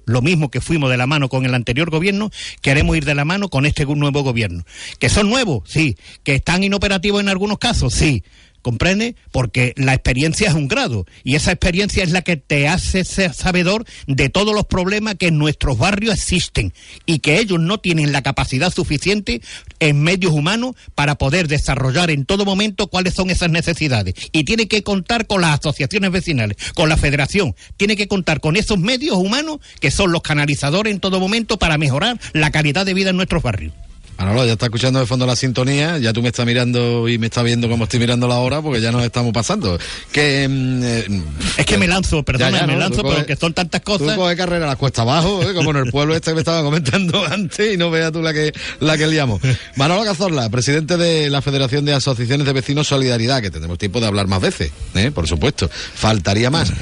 [0.09, 2.31] lo mismo que fuimos de la mano con el anterior gobierno,
[2.63, 4.65] queremos ir de la mano con este nuevo gobierno.
[4.99, 5.97] Que son nuevos, sí.
[6.25, 8.25] Que están inoperativos en algunos casos, sí.
[8.69, 9.17] ¿Comprende?
[9.33, 13.33] Porque la experiencia es un grado y esa experiencia es la que te hace ser
[13.33, 16.75] sabedor de todos los problemas que en nuestros barrios existen
[17.07, 19.41] y que ellos no tienen la capacidad suficiente
[19.81, 24.13] en medios humanos para poder desarrollar en todo momento cuáles son esas necesidades.
[24.33, 28.55] Y tiene que contar con las asociaciones vecinales, con la federación, tiene que contar con
[28.55, 32.93] esos medios humanos que son los canalizadores en todo momento para mejorar la calidad de
[32.93, 33.73] vida en nuestros barrios.
[34.19, 37.27] Manolo, ya está escuchando de fondo la sintonía, ya tú me estás mirando y me
[37.27, 39.79] estás viendo cómo estoy mirando la hora, porque ya nos estamos pasando.
[40.11, 41.23] Que mm, eh,
[41.57, 42.81] Es que me lanzo, ya, me ¿no?
[42.81, 44.17] lanzo, Tú pero que son tantas Tú cosas.
[44.17, 45.55] coges carrera las cuesta abajo, ¿eh?
[45.55, 48.33] como en el pueblo este que me estaba comentando antes, y no veas tú la
[48.33, 49.41] que, la que liamos.
[49.77, 54.09] Manolo Cazorla, presidente de la Federación de Asociaciones de Vecinos Solidaridad, que tendremos tiempo de
[54.09, 55.13] hablar más veces, ¿eh?
[55.15, 55.71] por supuesto.
[55.71, 56.73] Faltaría más.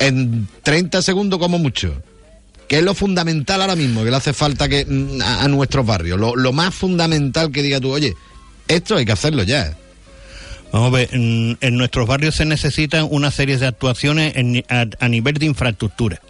[0.00, 1.94] En 30 segundos como mucho.
[2.68, 6.18] ¿Qué es lo fundamental ahora mismo que le hace falta que mm, a, nuestros barrios?
[6.18, 8.14] Lo, lo más fundamental que diga tú, oye,
[8.68, 9.76] esto hay que hacerlo ya.
[10.72, 14.34] Vamos a ver, en, nuestros barrios se necesitan una serie de actuaciones
[14.68, 16.22] a, nivel de infraestructura,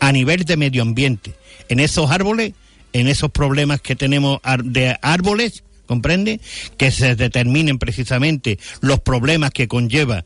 [0.00, 1.34] a nivel de medio ambiente.
[1.68, 2.54] En esos árboles,
[2.92, 6.40] en esos problemas que tenemos de árboles, ¿comprende?
[6.76, 10.24] Que se determinen precisamente los problemas que conlleva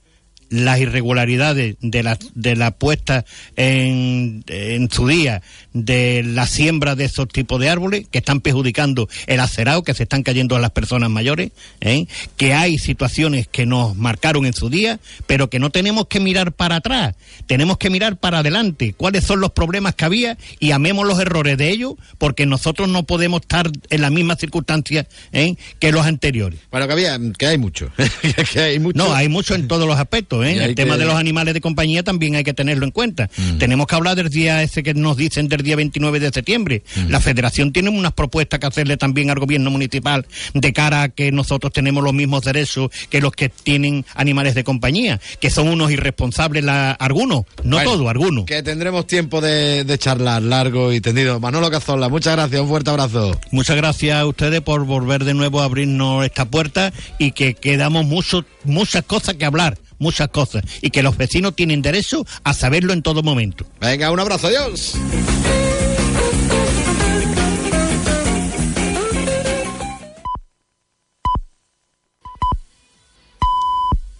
[0.50, 3.24] las irregularidades de la, de la puesta
[3.56, 5.42] en, en su día
[5.74, 10.04] de la siembra de esos tipos de árboles que están perjudicando el acerado, que se
[10.04, 12.06] están cayendo a las personas mayores, ¿eh?
[12.36, 16.52] que hay situaciones que nos marcaron en su día, pero que no tenemos que mirar
[16.52, 17.16] para atrás,
[17.46, 21.58] tenemos que mirar para adelante, cuáles son los problemas que había y amemos los errores
[21.58, 25.56] de ellos, porque nosotros no podemos estar en las mismas circunstancias ¿eh?
[25.80, 26.60] que los anteriores.
[26.70, 27.90] Bueno, que había, que hay mucho.
[28.52, 28.96] que hay mucho.
[28.96, 30.33] No, hay mucho en todos los aspectos.
[30.42, 30.64] ¿Eh?
[30.64, 33.28] El tema que- de los animales de compañía también hay que tenerlo en cuenta.
[33.36, 33.58] Mm.
[33.58, 36.82] Tenemos que hablar del día ese que nos dicen del día 29 de septiembre.
[36.96, 37.10] Mm.
[37.10, 41.30] La federación tiene unas propuestas que hacerle también al gobierno municipal de cara a que
[41.30, 45.90] nosotros tenemos los mismos derechos que los que tienen animales de compañía, que son unos
[45.90, 48.46] irresponsables la- algunos, no Bueno, todos, algunos.
[48.46, 51.38] Que tendremos tiempo de, de charlar largo y tendido.
[51.40, 53.38] Manolo Cazorla, muchas gracias, un fuerte abrazo.
[53.50, 58.06] Muchas gracias a ustedes por volver de nuevo a abrirnos esta puerta y que quedamos
[58.06, 60.62] mucho, muchas cosas que hablar, muchas cosas.
[60.82, 63.66] Y que los vecinos tienen derecho a saberlo en todo momento.
[63.80, 64.94] Venga, un abrazo, adiós.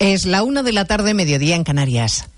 [0.01, 2.29] Es la una de la tarde, mediodía en Canarias.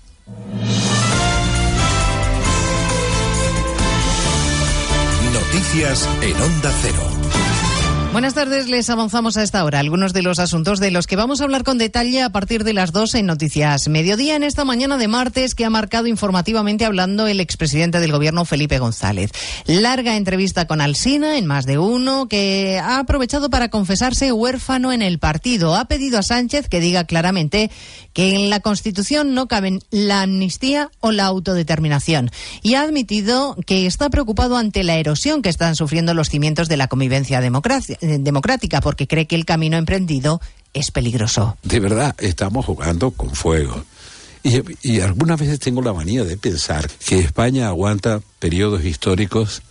[5.33, 7.16] Noticias en Onda Cero.
[8.17, 11.39] Buenas tardes, les avanzamos a esta hora algunos de los asuntos de los que vamos
[11.39, 14.97] a hablar con detalle a partir de las 2 en Noticias Mediodía en esta mañana
[14.97, 19.29] de martes que ha marcado informativamente hablando el expresidente del gobierno Felipe González.
[19.67, 25.03] Larga entrevista con Alsina en más de uno que ha aprovechado para confesarse huérfano en
[25.03, 25.75] el partido.
[25.75, 27.69] Ha pedido a Sánchez que diga claramente
[28.13, 32.31] que en la Constitución no caben la amnistía o la autodeterminación
[32.63, 36.77] y ha admitido que está preocupado ante la erosión que están sufriendo los cimientos de
[36.77, 40.41] la convivencia eh, democrática porque cree que el camino emprendido
[40.73, 41.57] es peligroso.
[41.63, 43.83] De verdad, estamos jugando con fuego.
[44.81, 49.61] Y, algunas veces tengo la manía de pensar que España aguanta periodos históricos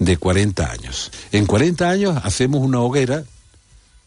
[0.00, 1.12] de 40 años.
[1.30, 3.22] En 40 años hacemos una hoguera,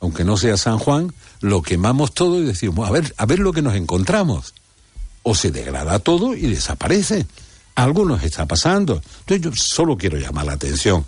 [0.01, 3.53] aunque no sea San Juan, lo quemamos todo y decimos, a ver, a ver lo
[3.53, 4.53] que nos encontramos.
[5.23, 7.25] O se degrada todo y desaparece.
[7.75, 9.01] Algo nos está pasando.
[9.19, 11.05] Entonces yo solo quiero llamar la atención.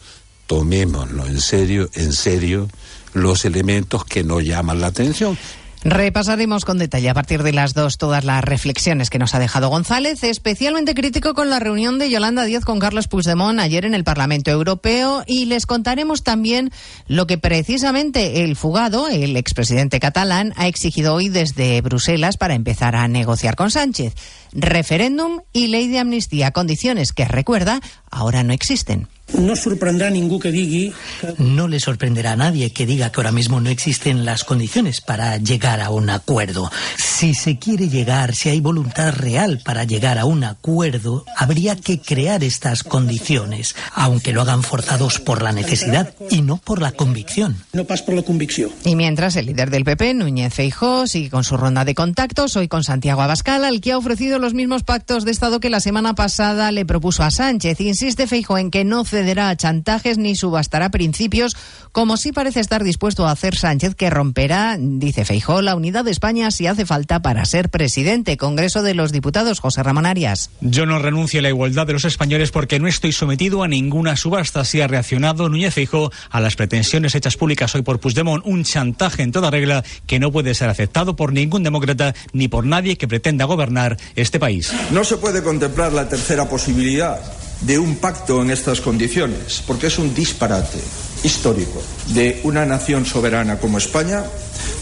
[0.50, 2.68] Tomémoslo en serio, en serio,
[3.14, 5.38] los elementos que no llaman la atención.
[5.84, 9.70] Repasaremos con detalle a partir de las dos todas las reflexiones que nos ha dejado
[9.70, 14.04] González, especialmente crítico con la reunión de Yolanda Díaz con Carlos Puigdemont ayer en el
[14.04, 16.72] Parlamento Europeo y les contaremos también
[17.08, 22.96] lo que precisamente el fugado, el expresidente catalán, ha exigido hoy desde Bruselas para empezar
[22.96, 24.16] a negociar con Sánchez.
[24.52, 29.08] Referéndum y ley de amnistía, condiciones que, recuerda, ahora no existen.
[29.38, 30.92] No sorprendrà ningú que digui.
[31.38, 35.38] No le sorprenderá a nadie que diga que ahora mismo no existen las condiciones para
[35.38, 36.72] llegar a un acuerdo.
[36.98, 42.00] Si se quiere llegar, si hay voluntad real para llegar a un acuerdo, habría que
[42.00, 47.58] crear estas condiciones, aunque lo hagan forzados por la necesidad y no por la convicción.
[47.74, 48.72] No pas per la convicció.
[48.84, 52.68] Y mientras el líder del PP, Núñez Feijó, sigue con su ronda de contactos, hoy
[52.68, 56.16] con Santiago Abascal, al que ha ofrecido los mismos pactos de Estado que la semana
[56.16, 57.80] pasada le propuso a Sánchez.
[57.82, 61.58] Insiste Feijó en que no cederá a chantajes ni subastará principios,
[61.92, 66.12] como sí parece estar dispuesto a hacer Sánchez, que romperá, dice Feijó, la unidad de
[66.12, 68.38] España si hace falta para ser presidente.
[68.38, 70.52] Congreso de los Diputados, José Ramón Arias.
[70.62, 74.16] Yo no renuncio a la igualdad de los españoles porque no estoy sometido a ninguna
[74.16, 74.62] subasta.
[74.62, 79.24] Así ha reaccionado Núñez Feijóo a las pretensiones hechas públicas hoy por Puigdemont, un chantaje
[79.24, 83.08] en toda regla que no puede ser aceptado por ningún demócrata ni por nadie que
[83.10, 84.72] pretenda gobernar este país.
[84.92, 87.20] No se puede contemplar la tercera posibilidad
[87.62, 90.80] de un pacto en estas condiciones, porque es un disparate
[91.24, 94.24] histórico de una nación soberana como España,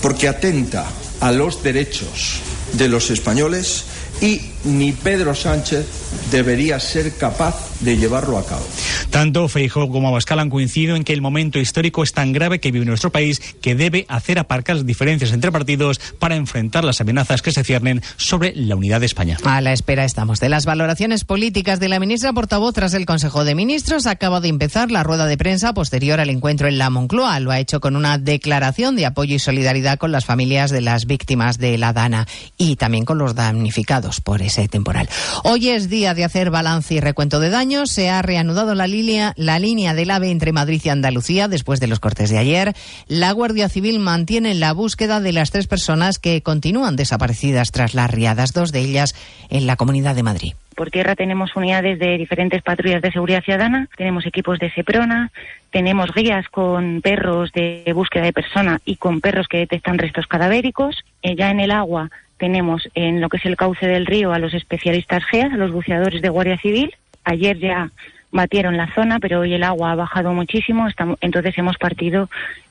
[0.02, 0.86] porque atenta
[1.20, 2.40] a los derechos
[2.74, 3.86] de los españoles
[4.22, 5.86] y ni Pedro Sánchez
[6.32, 8.66] debería ser capaz de llevarlo a cabo.
[9.10, 12.72] Tanto Feijóo como Abascal han coincidido en que el momento histórico es tan grave que
[12.72, 17.42] vive nuestro país que debe hacer aparcar las diferencias entre partidos para enfrentar las amenazas
[17.42, 19.38] que se ciernen sobre la unidad de España.
[19.44, 23.46] A la espera estamos de las valoraciones políticas de la ministra portavoz tras el Consejo
[23.46, 24.08] de Ministros.
[24.08, 27.40] Acaba de empezar la rueda de prensa posterior al encuentro en la Moncloa.
[27.40, 31.06] Lo ha hecho con una declaración de apoyo y solidaridad con las familias de las
[31.06, 35.08] víctimas de la Dana y también con los damnificados por ese temporal.
[35.44, 37.92] Hoy es día de hacer balance y recuento de daños.
[37.92, 41.88] Se ha reanudado la línea, la línea del AVE entre Madrid y Andalucía después de
[41.88, 42.74] los cortes de ayer.
[43.08, 48.10] La Guardia Civil mantiene la búsqueda de las tres personas que continúan desaparecidas tras las
[48.10, 49.14] riadas, dos de ellas
[49.50, 50.54] en la Comunidad de Madrid.
[50.76, 55.32] Por tierra tenemos unidades de diferentes patrullas de seguridad ciudadana, tenemos equipos de SEPRONA,
[55.72, 61.04] tenemos guías con perros de búsqueda de persona y con perros que detectan restos cadavéricos.
[61.24, 64.40] Eh, ya en el agua tenemos en lo que es el cauce del río a
[64.40, 66.94] los especialistas GEAS, a los buceadores de Guardia Civil.
[67.24, 67.92] Ayer ya
[68.32, 72.30] batieron la zona, pero hoy el agua ha bajado muchísimo, estamos, entonces hemos partido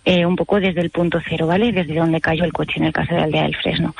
[0.08, 1.72] eh, un poco desde el punto cero, ¿vale?
[1.72, 3.92] Desde donde cayó el coche en el caso de Aldea del Fresno.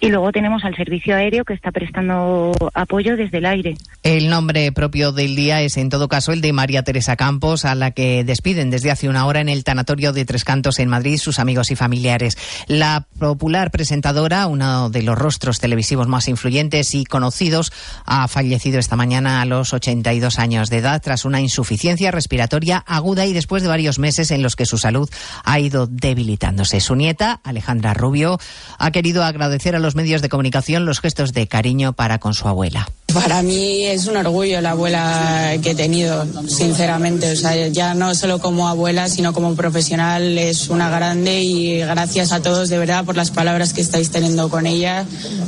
[0.00, 3.76] Y luego tenemos al servicio aéreo que está prestando apoyo desde el aire.
[4.02, 7.74] El nombre propio del día es en todo caso el de María Teresa Campos, a
[7.74, 11.18] la que despiden desde hace una hora en el tanatorio de Tres Cantos en Madrid
[11.18, 12.38] sus amigos y familiares.
[12.66, 17.70] La popular presentadora, uno de los rostros televisivos más influyentes y conocidos,
[18.06, 23.26] ha fallecido esta mañana a los 82 años de edad tras una insuficiencia respiratoria aguda
[23.26, 25.10] y después de varios meses en los que su salud
[25.49, 26.80] ha ido debilitándose.
[26.80, 28.38] Su nieta, Alejandra Rubio,
[28.78, 32.46] ha querido agradecer a los medios de comunicación los gestos de cariño para con su
[32.46, 32.88] abuela.
[33.12, 37.32] Para mí es un orgullo la abuela que he tenido, sinceramente.
[37.32, 42.30] O sea, ya no solo como abuela, sino como profesional, es una grande y gracias
[42.30, 45.04] a todos de verdad por las palabras que estáis teniendo con ella,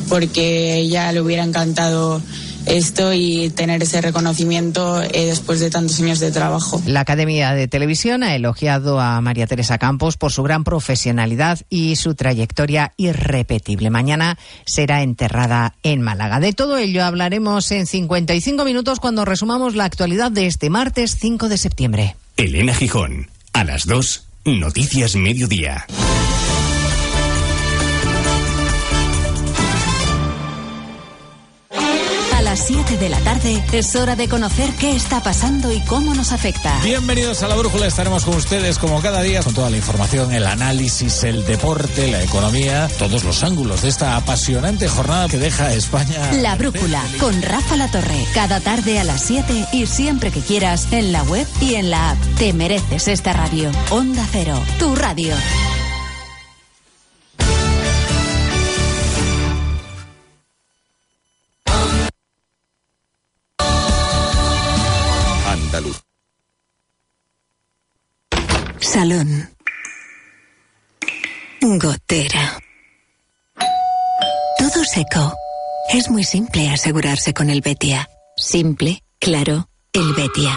[0.09, 2.20] porque ella le hubiera encantado
[2.66, 6.80] esto y tener ese reconocimiento eh, después de tantos años de trabajo.
[6.86, 11.96] La Academia de Televisión ha elogiado a María Teresa Campos por su gran profesionalidad y
[11.96, 13.90] su trayectoria irrepetible.
[13.90, 16.40] Mañana será enterrada en Málaga.
[16.40, 21.48] De todo ello hablaremos en 55 minutos cuando resumamos la actualidad de este martes 5
[21.48, 22.16] de septiembre.
[22.36, 25.86] Elena Gijón, a las 2, Noticias Mediodía.
[32.53, 36.32] Las 7 de la tarde es hora de conocer qué está pasando y cómo nos
[36.32, 36.78] afecta.
[36.84, 40.44] Bienvenidos a la Brújula, estaremos con ustedes como cada día con toda la información, el
[40.44, 45.72] análisis, el deporte, la economía, todos los ángulos de esta apasionante jornada que deja a
[45.72, 46.30] España.
[46.42, 50.88] La Brújula con Rafa La Torre, cada tarde a las 7 y siempre que quieras
[50.90, 52.18] en la web y en la app.
[52.36, 53.70] Te mereces esta radio.
[53.88, 55.34] Onda Cero, tu radio.
[69.03, 69.50] Salón.
[71.61, 72.57] Gotera.
[74.57, 75.34] Todo seco.
[75.92, 78.09] Es muy simple asegurarse con el Betia.
[78.36, 80.57] Simple, claro, el Betia.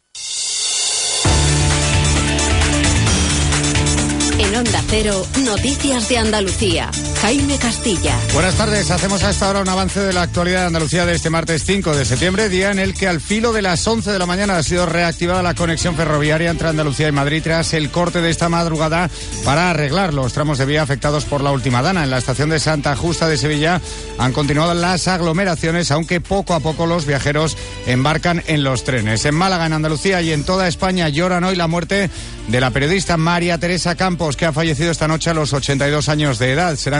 [4.51, 6.91] En Onda Cero, Noticias de Andalucía.
[7.21, 8.17] Jaime Castilla.
[8.33, 8.89] Buenas tardes.
[8.89, 12.03] Hacemos hasta ahora un avance de la actualidad de Andalucía de este martes 5 de
[12.03, 14.87] septiembre, día en el que al filo de las 11 de la mañana ha sido
[14.87, 19.07] reactivada la conexión ferroviaria entre Andalucía y Madrid tras el corte de esta madrugada
[19.45, 22.03] para arreglar los tramos de vía afectados por la última dana.
[22.03, 23.79] En la estación de Santa Justa de Sevilla
[24.17, 27.55] han continuado las aglomeraciones, aunque poco a poco los viajeros
[27.85, 29.25] embarcan en los trenes.
[29.25, 32.09] En Málaga, en Andalucía y en toda España lloran hoy la muerte
[32.47, 36.39] de la periodista María Teresa Campos, que ha fallecido esta noche a los 82 años
[36.39, 36.75] de edad.
[36.75, 36.97] Será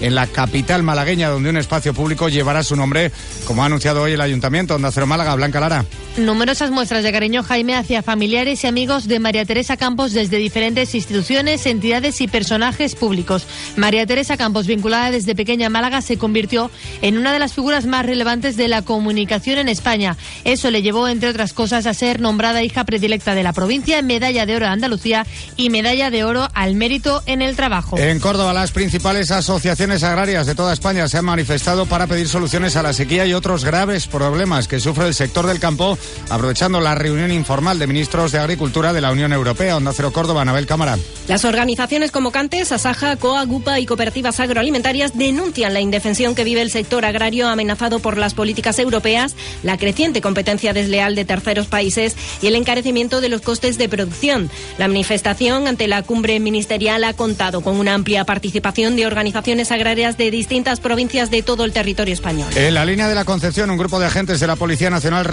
[0.00, 3.12] en la capital malagueña, donde un espacio público llevará su nombre,
[3.46, 4.74] como ha anunciado hoy el Ayuntamiento.
[4.74, 5.84] Onda Cero Málaga, Blanca Lara.
[6.18, 10.92] Numerosas muestras de cariño, Jaime, hacia familiares y amigos de María Teresa Campos desde diferentes
[10.96, 13.46] instituciones, entidades y personajes públicos.
[13.76, 17.86] María Teresa Campos, vinculada desde pequeña a Málaga, se convirtió en una de las figuras
[17.86, 20.16] más relevantes de la comunicación en España.
[20.42, 24.44] Eso le llevó, entre otras cosas, a ser nombrada hija predilecta de la provincia, medalla
[24.44, 25.24] de oro de Andalucía
[25.56, 27.96] y medalla de oro al mérito en el trabajo.
[27.96, 32.74] En Córdoba, las principales asociaciones agrarias de toda España se han manifestado para pedir soluciones
[32.74, 35.96] a la sequía y otros graves problemas que sufre el sector del campo,
[36.30, 39.76] aprovechando la reunión informal de ministros de Agricultura de la Unión Europea.
[39.76, 40.98] Onda Cero Córdoba, Anabel Cámara.
[41.26, 46.70] Las organizaciones convocantes, Asaja, COA, GUPA y cooperativas agroalimentarias denuncian la indefensión que vive el
[46.70, 52.46] sector agrario amenazado por las políticas europeas, la creciente competencia desleal de terceros países y
[52.46, 54.50] el encarecimiento de los costes de producción.
[54.78, 60.16] La manifestación ante la cumbre ministerial ha contado con una amplia participación de organizaciones agrarias
[60.16, 62.48] de distintas provincias de todo el territorio español.
[62.56, 65.24] En la línea de la Concepción, un grupo de agentes de la Policía Nacional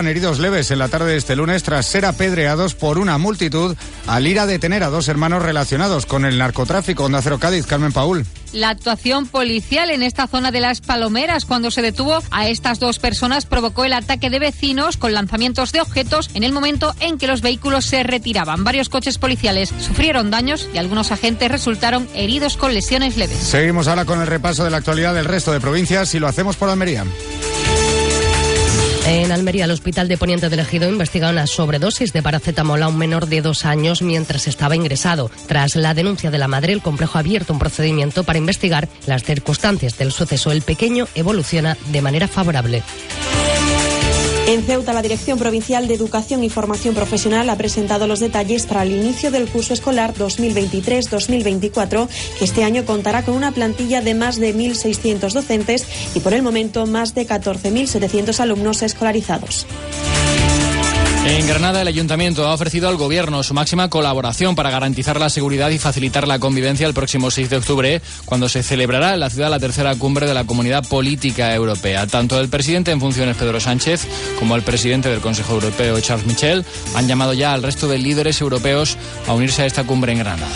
[0.00, 3.76] resultaban heridos leves en la tarde de este lunes tras ser apedreados por una multitud
[4.06, 7.04] al ir a detener a dos hermanos relacionados con el narcotráfico.
[7.04, 8.24] Onda Cero Cádiz, Carmen Paul.
[8.52, 12.98] La actuación policial en esta zona de las Palomeras, cuando se detuvo a estas dos
[12.98, 17.26] personas, provocó el ataque de vecinos con lanzamientos de objetos en el momento en que
[17.26, 18.64] los vehículos se retiraban.
[18.64, 23.36] Varios coches policiales sufrieron daños y algunos agentes resultaron heridos con lesiones leves.
[23.36, 26.56] Seguimos ahora con el repaso de la actualidad del resto de provincias y lo hacemos
[26.56, 27.04] por Almería.
[29.06, 32.98] En Almería, el Hospital de Poniente del Ejido investiga una sobredosis de paracetamol a un
[32.98, 35.30] menor de dos años mientras estaba ingresado.
[35.48, 39.24] Tras la denuncia de la madre, el complejo ha abierto un procedimiento para investigar las
[39.24, 40.52] circunstancias del suceso.
[40.52, 42.82] El pequeño evoluciona de manera favorable.
[44.50, 48.82] En Ceuta, la Dirección Provincial de Educación y Formación Profesional ha presentado los detalles para
[48.82, 54.40] el inicio del curso escolar 2023-2024, que este año contará con una plantilla de más
[54.40, 55.86] de 1.600 docentes
[56.16, 59.68] y por el momento más de 14.700 alumnos escolarizados.
[61.26, 65.70] En Granada, el ayuntamiento ha ofrecido al gobierno su máxima colaboración para garantizar la seguridad
[65.70, 69.50] y facilitar la convivencia el próximo 6 de octubre, cuando se celebrará en la ciudad
[69.50, 72.06] la tercera cumbre de la Comunidad Política Europea.
[72.06, 74.06] Tanto el presidente en funciones, Pedro Sánchez,
[74.38, 76.64] como el presidente del Consejo Europeo, Charles Michel,
[76.96, 78.96] han llamado ya al resto de líderes europeos
[79.28, 80.48] a unirse a esta cumbre en Granada.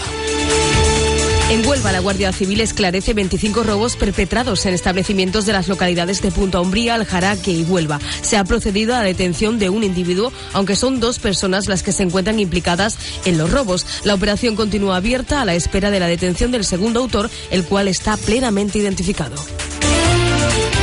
[1.50, 6.30] En Huelva, la Guardia Civil esclarece 25 robos perpetrados en establecimientos de las localidades de
[6.30, 8.00] Punta Umbría, Aljaraque y Huelva.
[8.22, 11.92] Se ha procedido a la detención de un individuo, aunque son dos personas las que
[11.92, 13.86] se encuentran implicadas en los robos.
[14.04, 17.88] La operación continúa abierta a la espera de la detención del segundo autor, el cual
[17.88, 19.36] está plenamente identificado.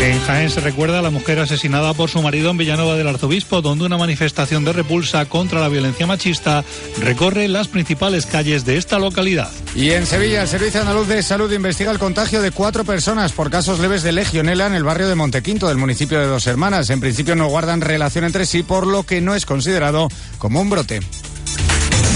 [0.02, 3.62] En Jaén se recuerda a la mujer asesinada por su marido en Villanova del Arzobispo,
[3.62, 6.64] donde una manifestación de repulsa contra la violencia machista
[7.00, 9.52] recorre las principales calles de esta localidad.
[9.76, 13.52] Y en Sevilla, el Servicio Andaluz de Salud investiga el contagio de cuatro personas por
[13.52, 16.90] casos leves de legionela en el barrio de Montequinto, del municipio de Dos Hermanas.
[16.90, 20.08] En principio no guardan relación entre sí, por lo que no es considerado
[20.40, 21.00] como un brote.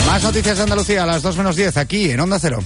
[0.08, 2.64] Más noticias de Andalucía a las 2 menos 10, aquí en Onda Cero.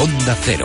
[0.00, 0.64] Onda Cero.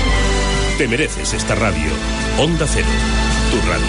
[0.77, 1.91] Te mereces esta radio.
[2.39, 2.87] Onda Cero,
[3.51, 3.85] tu radio.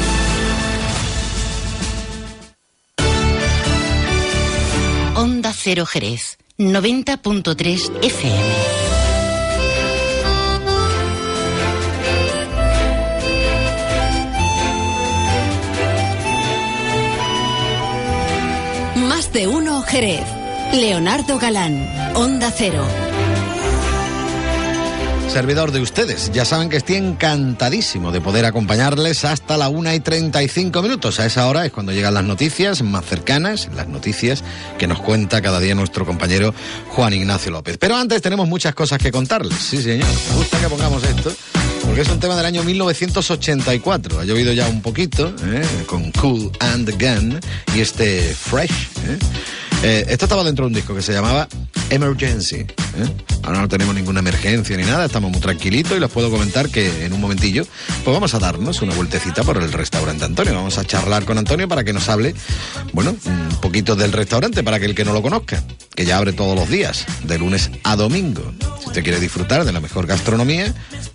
[5.16, 8.53] Onda Cero Jerez, 90.3 FM.
[19.09, 20.26] Más de uno Jerez.
[20.72, 22.85] Leonardo Galán, Onda Cero.
[25.33, 26.30] Servidor de ustedes.
[26.35, 31.20] Ya saben que estoy encantadísimo de poder acompañarles hasta la 1 y 35 minutos.
[31.20, 34.45] A esa hora es cuando llegan las noticias más cercanas, las noticias
[34.78, 36.53] que nos cuenta cada día nuestro compañero
[36.91, 37.78] Juan Ignacio López.
[37.78, 39.57] Pero antes tenemos muchas cosas que contarles.
[39.57, 40.07] Sí, señor.
[40.30, 41.33] Me gusta que pongamos esto.
[41.83, 44.20] Porque es un tema del año 1984.
[44.20, 45.62] Ha llovido ya un poquito, ¿eh?
[45.87, 47.41] con Cool and Gun
[47.74, 48.70] y este Fresh.
[49.09, 49.18] ¿eh?
[49.83, 51.49] Eh, esto estaba dentro de un disco que se llamaba
[51.91, 52.59] Emergency.
[52.59, 52.66] ¿eh?
[53.43, 57.05] Ahora no tenemos ninguna emergencia ni nada, estamos muy tranquilitos y les puedo comentar que
[57.05, 57.66] en un momentillo
[58.05, 60.55] pues vamos a darnos una vueltecita por el restaurante Antonio.
[60.55, 62.33] Vamos a charlar con Antonio para que nos hable,
[62.93, 65.64] bueno, un poquito del restaurante para que el que no lo conozca,
[65.97, 68.55] que ya abre todos los días, de lunes a domingo.
[68.80, 70.72] Si usted quiere disfrutar de la mejor gastronomía,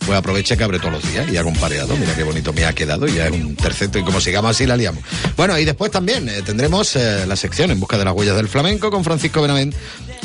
[0.08, 1.94] pues aproveche que abre todos los días y haga un pareado.
[1.98, 4.78] Mira qué bonito me ha quedado, ya es un terceto y como sigamos así la
[4.78, 5.04] liamos.
[5.36, 8.48] Bueno, y después también eh, tendremos eh, la sección en busca de las huellas del
[8.48, 9.76] flamenco con Francisco Benavent,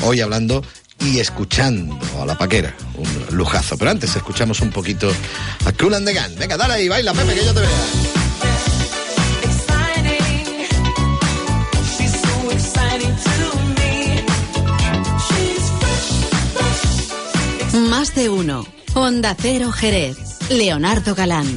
[0.03, 0.63] hoy hablando
[1.01, 3.77] y escuchando a la paquera, un lujazo.
[3.77, 5.11] Pero antes escuchamos un poquito
[5.65, 6.39] a Cool and the Gun.
[6.39, 7.69] Venga, dale ahí, baila, Pepe, que yo te vea.
[17.89, 18.72] Más de uno.
[18.95, 20.37] Onda Cero Jerez.
[20.51, 21.47] Leonardo Galán.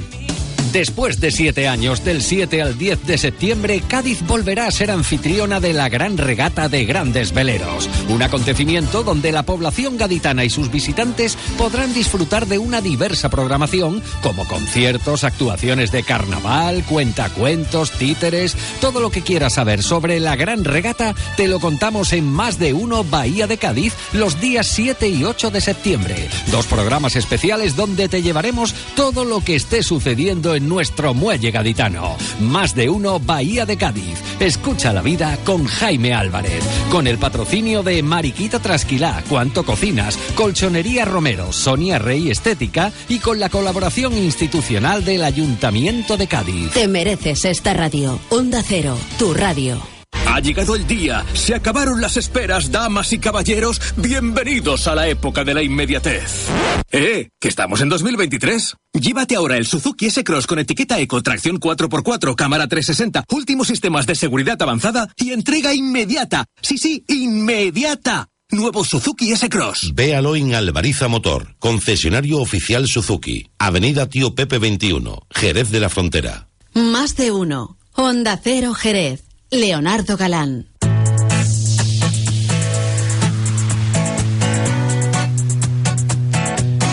[0.72, 5.60] Después de siete años, del 7 al 10 de septiembre, Cádiz volverá a ser anfitriona
[5.60, 7.88] de la Gran Regata de Grandes Veleros.
[8.08, 14.02] Un acontecimiento donde la población gaditana y sus visitantes podrán disfrutar de una diversa programación,
[14.22, 18.56] como conciertos, actuaciones de carnaval, cuentacuentos, títeres.
[18.80, 22.74] Todo lo que quieras saber sobre la Gran Regata te lo contamos en Más de
[22.74, 26.28] Uno Bahía de Cádiz los días 7 y 8 de septiembre.
[26.50, 32.16] Dos programas especiales donde te llevaremos todo lo que esté sucediendo en nuestro muelle gaditano.
[32.40, 34.20] Más de uno Bahía de Cádiz.
[34.40, 36.64] Escucha la vida con Jaime Álvarez.
[36.90, 43.38] Con el patrocinio de Mariquita Trasquilá, Cuanto Cocinas, Colchonería Romero, Sonia Rey Estética y con
[43.38, 46.72] la colaboración institucional del Ayuntamiento de Cádiz.
[46.72, 48.18] Te mereces esta radio.
[48.30, 49.95] Onda Cero, tu radio.
[50.26, 55.44] Ha llegado el día, se acabaron las esperas, damas y caballeros, bienvenidos a la época
[55.44, 56.48] de la inmediatez.
[56.90, 57.30] ¡Eh!
[57.40, 58.74] ¿Que estamos en 2023?
[58.92, 64.14] Llévate ahora el Suzuki S-Cross con etiqueta Eco, tracción 4x4, cámara 360, últimos sistemas de
[64.14, 66.44] seguridad avanzada y entrega inmediata.
[66.60, 68.28] Sí, sí, inmediata.
[68.50, 69.92] Nuevo Suzuki S-Cross.
[69.94, 76.48] Véalo en Alvariza Motor, concesionario oficial Suzuki, Avenida Tío Pepe 21, Jerez de la Frontera.
[76.74, 77.78] Más de uno.
[77.98, 79.25] Honda Cero Jerez.
[79.56, 80.66] Leonardo Galán.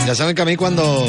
[0.08, 1.06] Ya saben que a mí cuando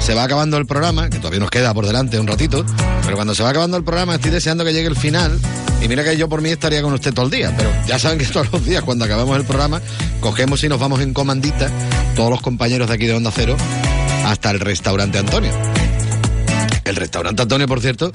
[0.00, 2.64] se va acabando el programa, que todavía nos queda por delante un ratito,
[3.04, 5.38] pero cuando se va acabando el programa estoy deseando que llegue el final.
[5.80, 8.18] Y mira que yo por mí estaría con usted todo el día, pero ya saben
[8.18, 9.80] que todos los días cuando acabamos el programa,
[10.20, 11.70] cogemos y nos vamos en comandita,
[12.16, 13.56] todos los compañeros de aquí de Onda Cero,
[14.24, 15.52] hasta el restaurante Antonio.
[16.84, 18.10] El restaurante Antonio, por cierto,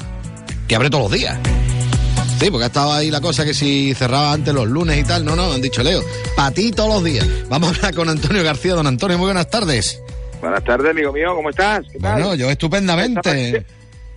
[0.68, 1.38] que abre todos los días.
[2.44, 5.24] Sí, porque ha estado ahí la cosa que si cerraba antes los lunes y tal.
[5.24, 6.04] No, no, han dicho Leo.
[6.36, 7.26] Para ti todos los días.
[7.48, 8.74] Vamos a hablar con Antonio García.
[8.74, 10.02] Don Antonio, muy buenas tardes.
[10.42, 11.86] Buenas tardes, amigo mío, ¿cómo estás?
[11.90, 12.22] ¿Qué tal?
[12.22, 13.66] Bueno, yo estupendamente.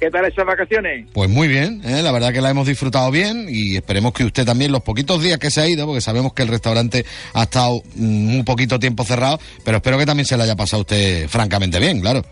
[0.00, 1.06] ¿Qué tal esas vacaciones?
[1.12, 2.02] Pues muy bien, ¿eh?
[2.02, 5.38] la verdad que la hemos disfrutado bien y esperemos que usted también los poquitos días
[5.38, 9.04] que se ha ido, porque sabemos que el restaurante ha estado mm, un poquito tiempo
[9.04, 12.24] cerrado, pero espero que también se le haya pasado a usted francamente bien, claro.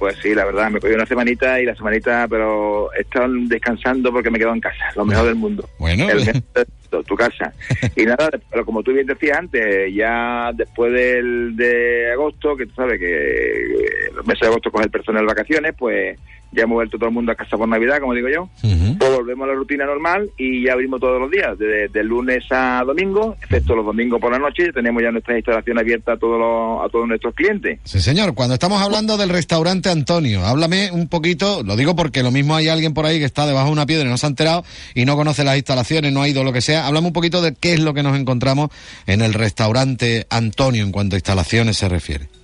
[0.00, 4.30] Pues sí, la verdad, me cogí una semanita y la semanita, pero estado descansando porque
[4.30, 5.68] me he quedado en casa, lo mejor del mundo.
[5.78, 6.08] Bueno.
[6.08, 6.42] El mejor
[6.88, 7.52] todo, tu casa.
[7.96, 12.72] Y nada, pero como tú bien decías antes, ya después del de agosto, que tú
[12.76, 16.18] sabes que los meses de agosto coge el personal vacaciones, pues
[16.52, 18.48] ya hemos vuelto todo el mundo a casa por Navidad, como digo yo.
[18.60, 22.44] Pues volvemos a la rutina normal y ya abrimos todos los días, de, de lunes
[22.50, 26.38] a domingo, excepto los domingos por la noche, tenemos ya nuestra instalación abierta a todos,
[26.38, 27.78] los, a todos nuestros clientes.
[27.84, 28.34] Sí, señor.
[28.34, 32.68] Cuando estamos hablando del restaurante Antonio, háblame un poquito, lo digo porque lo mismo hay
[32.68, 35.04] alguien por ahí que está debajo de una piedra y no se ha enterado y
[35.04, 36.86] no conoce las instalaciones, no ha ido lo que sea.
[36.86, 38.70] Háblame un poquito de qué es lo que nos encontramos
[39.06, 42.39] en el restaurante Antonio en cuanto a instalaciones se refiere.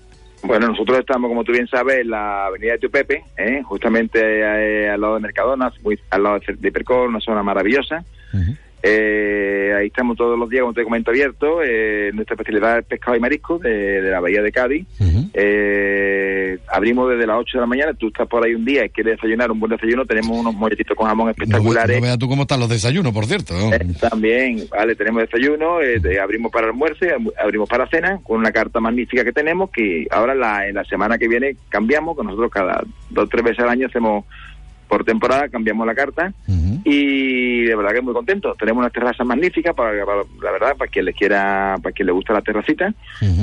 [0.47, 3.63] Bueno, nosotros estamos, como tú bien sabes, en la avenida de Tupepe, ¿eh?
[3.65, 8.05] justamente eh, al lado de Mercadona, muy al lado de Hipercor, una zona maravillosa.
[8.89, 11.61] Eh, ahí estamos todos los días, como te comento, abiertos.
[11.65, 14.87] Eh, nuestra especialidad es pescado y marisco de, de la bahía de Cádiz.
[15.35, 17.95] Eh, abrimos desde las 8 de la mañana.
[17.95, 20.05] Tú estás por ahí un día y quieres desayunar un buen desayuno.
[20.05, 21.97] Tenemos unos molletitos con jamón espectaculares.
[21.97, 23.55] No, veas tú cómo están los desayunos, por cierto.
[23.73, 28.53] Eh, también, vale, tenemos desayuno, eh, abrimos para almuerzo, ab- abrimos para cena, con una
[28.53, 32.51] carta magnífica que tenemos, que ahora la, en la semana que viene cambiamos, que nosotros
[32.51, 34.25] cada dos o tres veces al año hacemos
[34.89, 36.33] por temporada, cambiamos la carta,
[36.85, 38.57] y de verdad que muy contentos.
[38.57, 42.13] Tenemos unas terrazas magníficas, para, para- la verdad, para quien le quiera, para quien le
[42.13, 42.95] gusta la terracita.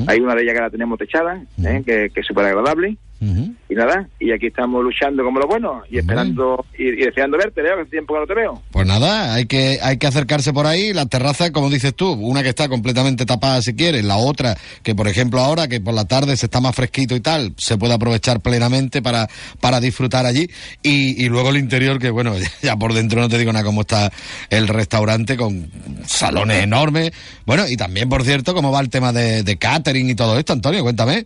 [0.08, 1.82] Hay una de ellas que la tenemos techada, ¿eh?
[1.84, 2.96] que, que es súper agradable.
[3.20, 7.62] Y nada, y aquí estamos luchando como los buenos y esperando y, y deseando verte,
[7.62, 8.62] Leo, que hace tiempo que no te veo.
[8.70, 10.92] Pues nada, hay que, hay que acercarse por ahí.
[10.92, 14.94] La terraza, como dices tú, una que está completamente tapada si quieres, la otra que,
[14.94, 17.94] por ejemplo, ahora que por la tarde se está más fresquito y tal, se puede
[17.94, 19.28] aprovechar plenamente para,
[19.60, 20.50] para disfrutar allí.
[20.82, 23.82] Y, y luego el interior, que bueno, ya por dentro no te digo nada cómo
[23.82, 24.12] está
[24.50, 25.70] el restaurante con
[26.06, 27.12] salones enormes.
[27.46, 30.52] Bueno, y también, por cierto, cómo va el tema de, de catering y todo esto,
[30.52, 31.24] Antonio, cuéntame.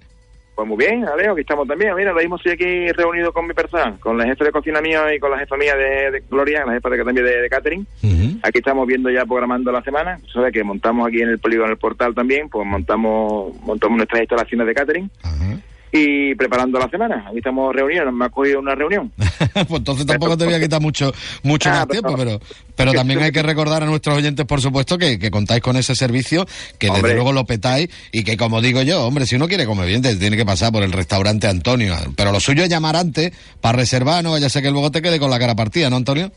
[0.59, 1.94] Pues muy bien, Alejo, aquí estamos también.
[1.94, 5.02] Mira, ahora mismo estoy aquí reunido con mi persona, con la jefe de cocina mío
[5.14, 7.86] y con la jefa mía de, de Gloria, la jefa de, también de, de catering.
[8.42, 10.18] Aquí estamos viendo ya programando la semana.
[10.32, 14.20] Sabes que montamos aquí en el polígono, en el portal también, pues montamos montamos nuestras
[14.22, 15.11] instalaciones de catering.
[15.93, 17.24] Y preparando la semana.
[17.28, 19.12] Aquí estamos reunidos, me ha cogido una reunión.
[19.53, 21.12] pues entonces tampoco te voy a quitar mucho,
[21.43, 22.41] mucho más tiempo, pero,
[22.76, 25.95] pero también hay que recordar a nuestros oyentes, por supuesto, que, que contáis con ese
[25.95, 26.47] servicio,
[26.78, 29.86] que desde luego lo petáis y que, como digo yo, hombre, si uno quiere comer
[29.86, 31.97] bien, te tiene que pasar por el restaurante Antonio.
[32.16, 35.03] Pero lo suyo es llamar antes para reservar, no vaya a ser que luego te
[35.03, 36.30] quede con la cara partida, ¿no, Antonio?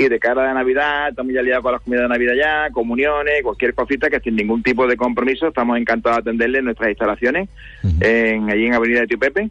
[0.00, 3.42] Y de cara a Navidad, estamos ya liados con las comidas de Navidad ya, comuniones,
[3.42, 7.50] cualquier cosita que sin ningún tipo de compromiso estamos encantados de atenderle en nuestras instalaciones,
[8.00, 9.50] en, allí en Avenida de Tío Pepe,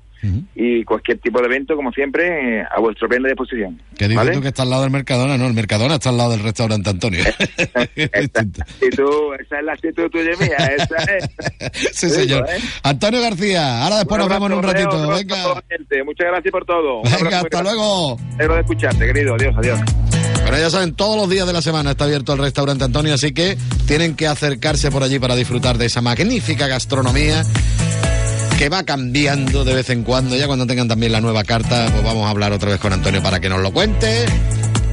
[0.56, 3.80] y cualquier tipo de evento, como siempre, eh, a vuestro plena disposición.
[3.96, 4.32] Que dices ¿vale?
[4.32, 6.90] tú que está al lado del Mercadona, no, el Mercadona está al lado del restaurante
[6.90, 7.24] Antonio.
[8.82, 11.30] Y tú, esa es la actitud tuya y mía, esa es.
[11.94, 12.46] sí, señor.
[12.50, 12.60] ¿eh?
[12.84, 15.10] Antonio García, ahora después nos vemos en un ratito.
[15.10, 15.64] Venga.
[16.06, 17.02] Muchas gracias por todo.
[17.04, 18.18] Venga, hasta luego.
[18.32, 19.36] Espero de escucharte, querido.
[19.36, 19.80] Adiós, adiós.
[20.50, 23.34] Bueno, ya saben, todos los días de la semana está abierto el restaurante Antonio, así
[23.34, 27.46] que tienen que acercarse por allí para disfrutar de esa magnífica gastronomía
[28.58, 30.36] que va cambiando de vez en cuando.
[30.36, 33.22] Ya cuando tengan también la nueva carta, pues vamos a hablar otra vez con Antonio
[33.22, 34.26] para que nos lo cuente.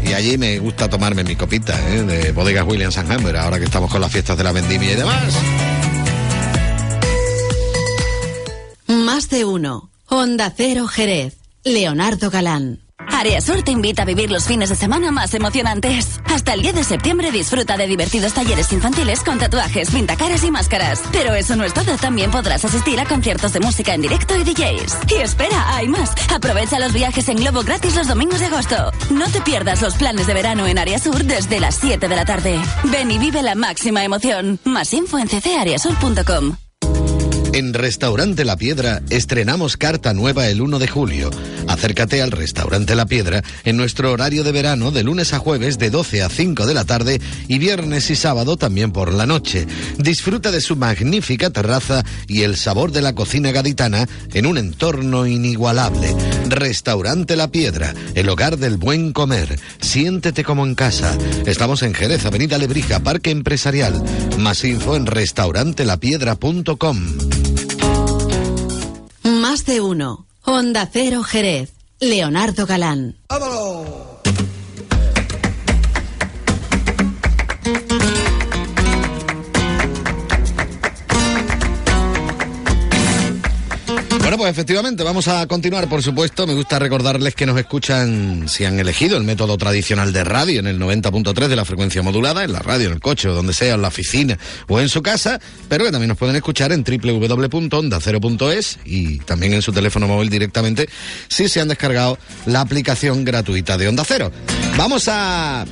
[0.04, 2.02] Y allí me gusta tomarme mi copita ¿eh?
[2.02, 5.34] de bodegas Williams Hammer, ahora que estamos con las fiestas de la vendimia y demás.
[8.88, 9.88] Más de uno.
[10.04, 11.38] Honda Cero Jerez.
[11.64, 12.85] Leonardo Galán.
[13.12, 16.20] Área Sur te invita a vivir los fines de semana más emocionantes.
[16.26, 21.02] Hasta el 10 de septiembre disfruta de divertidos talleres infantiles con tatuajes, pintacaras y máscaras.
[21.12, 24.44] Pero eso no es todo, también podrás asistir a conciertos de música en directo y
[24.44, 24.98] DJs.
[25.10, 26.12] Y espera, hay más.
[26.34, 28.92] Aprovecha los viajes en globo gratis los domingos de agosto.
[29.10, 32.24] No te pierdas los planes de verano en Área Sur desde las 7 de la
[32.24, 32.60] tarde.
[32.84, 34.58] Ven y vive la máxima emoción.
[34.64, 36.65] Más info en ccareasur.com.
[37.56, 41.30] En Restaurante La Piedra estrenamos carta nueva el 1 de julio.
[41.66, 45.88] Acércate al Restaurante La Piedra en nuestro horario de verano de lunes a jueves de
[45.88, 49.66] 12 a 5 de la tarde y viernes y sábado también por la noche.
[49.96, 55.26] Disfruta de su magnífica terraza y el sabor de la cocina gaditana en un entorno
[55.26, 56.14] inigualable.
[56.50, 59.58] Restaurante La Piedra, el hogar del buen comer.
[59.80, 61.16] Siéntete como en casa.
[61.46, 64.02] Estamos en Jerez, Avenida Lebrija, Parque Empresarial.
[64.38, 66.98] Más info en restaurantelapiedra.com.
[69.22, 70.26] Más de uno.
[70.44, 71.72] Onda Cero Jerez.
[72.00, 73.16] Leonardo Galán.
[73.28, 73.65] Bueno,
[84.46, 86.46] pues efectivamente, vamos a continuar, por supuesto.
[86.46, 90.68] Me gusta recordarles que nos escuchan, si han elegido el método tradicional de radio en
[90.68, 93.74] el 90.3 de la frecuencia modulada, en la radio, en el coche, o donde sea,
[93.74, 94.38] en la oficina
[94.68, 99.62] o en su casa, pero que también nos pueden escuchar en www.ondacero.es y también en
[99.62, 100.88] su teléfono móvil directamente
[101.26, 104.30] si se han descargado la aplicación gratuita de Onda Cero.
[104.76, 105.64] Vamos a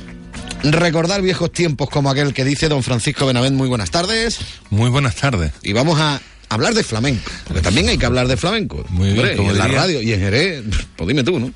[0.63, 3.55] recordar viejos tiempos como aquel que dice don Francisco Benavent.
[3.55, 4.39] Muy buenas tardes.
[4.69, 5.53] Muy buenas tardes.
[5.63, 6.19] Y vamos a
[6.49, 8.85] hablar de flamenco, porque también hay que hablar de flamenco.
[8.89, 10.63] Muy bien, Hombre, como y en la radio y en Jerez,
[10.95, 11.51] pues dime tú, ¿no?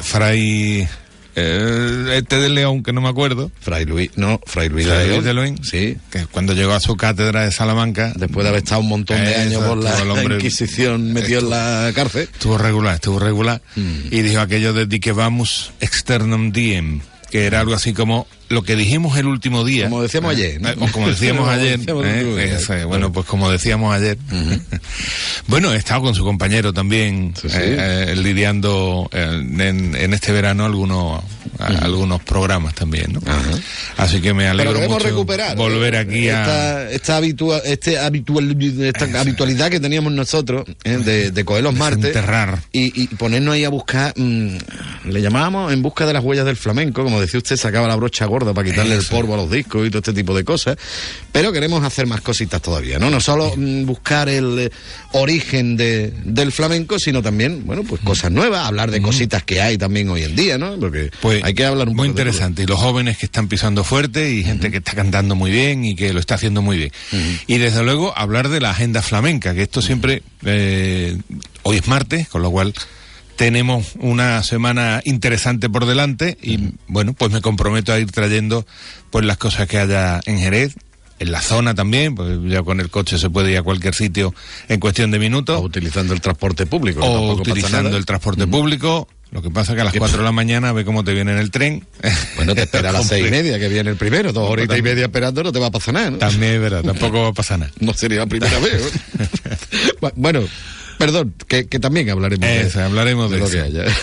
[0.00, 0.86] Fray.
[1.34, 3.50] eh, este de León, que no me acuerdo.
[3.60, 5.24] Fray Luis, no, Fray Luis Fray de Luis León.
[5.24, 5.64] de León.
[5.64, 5.96] Sí.
[6.10, 8.12] Que cuando llegó a su cátedra de Salamanca.
[8.16, 11.40] Después de haber estado un montón de años por la Exacto, el hombre Inquisición metido
[11.40, 12.28] en la cárcel.
[12.32, 13.60] Estuvo regular, estuvo regular.
[13.74, 13.98] Mm.
[14.10, 18.62] Y dijo aquello de di que vamos externum diem, que era algo así como lo
[18.62, 19.88] que dijimos el último día.
[19.88, 20.84] Como decíamos Eh, ayer, ¿no?
[20.86, 21.80] o como decíamos ayer.
[21.86, 24.16] eh, bueno, pues como decíamos ayer.
[25.46, 27.48] bueno, he estado con su compañero también, sí.
[27.52, 31.22] eh, eh, lidiando en, en este verano algunos
[31.58, 33.20] a- algunos programas también, ¿no?
[33.96, 36.40] Así que me alegro mucho recuperar volver aquí a...
[36.42, 42.02] esta, esta, habitua- este habitual, esta habitualidad que teníamos nosotros de, de coger los martes
[42.02, 42.58] Desenterrar.
[42.72, 44.56] y, y ponernos ahí a buscar, mm,
[45.06, 48.26] le llamábamos en busca de las huellas del flamenco, como decía usted, sacaba la brocha
[48.36, 50.76] gorda para quitarle el polvo a los discos y todo este tipo de cosas,
[51.32, 53.08] pero queremos hacer más cositas todavía, ¿no?
[53.10, 54.70] No solo mm, buscar el eh,
[55.12, 59.78] origen de, del flamenco, sino también, bueno, pues cosas nuevas, hablar de cositas que hay
[59.78, 60.78] también hoy en día, ¿no?
[60.78, 62.22] Porque Pues hay que hablar un muy poco todo.
[62.28, 62.62] interesante.
[62.64, 65.96] Y los jóvenes que están pisando fuerte y gente que está cantando muy bien y
[65.96, 66.92] que lo está haciendo muy bien.
[67.46, 71.16] Y desde luego hablar de la agenda flamenca, que esto siempre, eh,
[71.62, 72.74] hoy es martes, con lo cual
[73.36, 78.66] tenemos una semana interesante por delante y bueno, pues me comprometo a ir trayendo
[79.10, 80.74] pues las cosas que haya en Jerez.
[81.18, 84.34] En la zona también, pues ya con el coche se puede ir a cualquier sitio
[84.68, 85.58] en cuestión de minutos.
[85.58, 87.00] O utilizando el transporte público.
[87.00, 89.08] O utilizando el transporte público.
[89.30, 91.32] Lo que pasa es que a las 4 de la mañana ve cómo te viene
[91.32, 91.86] en el tren.
[92.36, 94.32] Bueno, te espera a las seis y media, que viene el primero.
[94.32, 96.18] Dos horitas y media esperando, no te va a pasar nada, ¿no?
[96.18, 97.72] También es verdad, tampoco va a pasar nada.
[97.80, 98.82] No sería la primera vez.
[100.00, 100.10] ¿no?
[100.16, 100.42] bueno,
[100.98, 103.52] perdón, que, que también hablaremos de, Eso, hablaremos de lo eso.
[103.54, 103.84] que haya.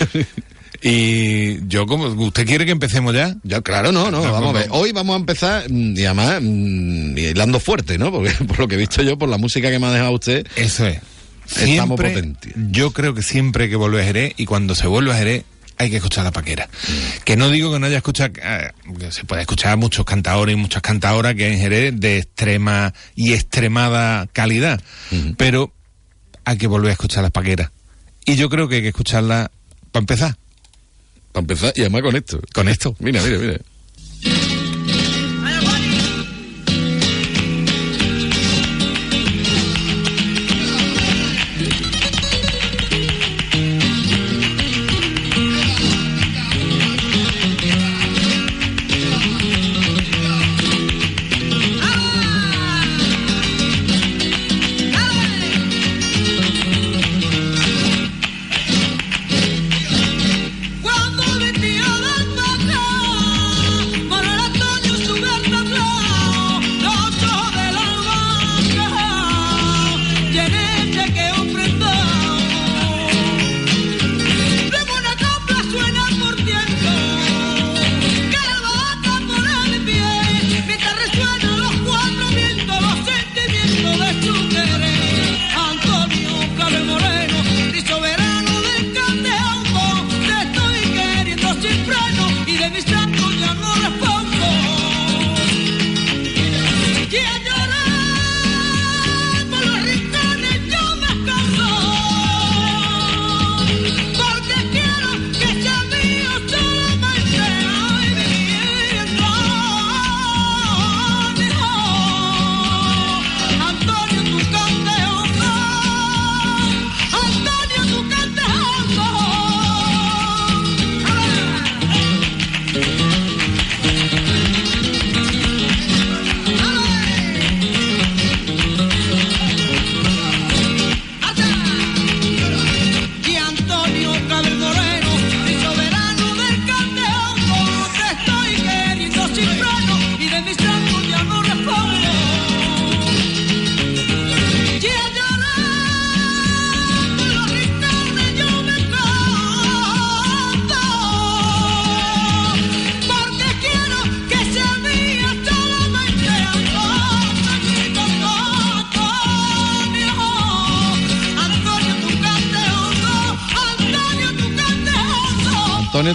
[0.86, 3.34] Y yo, como ¿usted quiere que empecemos ya?
[3.42, 4.66] Ya, claro, no, no, No, vamos a ver.
[4.70, 8.10] Hoy vamos a empezar, mm, y además, mm, hilando fuerte, ¿no?
[8.12, 10.46] Porque por lo que he visto yo, por la música que me ha dejado usted,
[10.56, 10.98] Eso es.
[11.46, 12.52] Estamos Siempre, potentes.
[12.70, 15.44] yo creo que siempre hay que vuelve a Jerez y cuando se vuelve a Jerez
[15.78, 16.66] hay que escuchar la paquera.
[16.66, 17.22] Mm.
[17.24, 18.70] Que no digo que no haya escuchado, eh,
[19.10, 23.32] se puede escuchar a muchos cantadores y muchas cantadoras que en Jerez de extrema y
[23.32, 24.82] extremada calidad,
[25.38, 25.72] pero
[26.44, 27.70] hay que volver a escuchar las paqueras.
[28.24, 29.50] Y yo creo que hay que escucharla
[29.92, 30.36] para empezar.
[31.32, 32.40] para empezar, y además con esto.
[32.52, 32.96] Con esto.
[32.98, 33.60] Mira, mira, mira.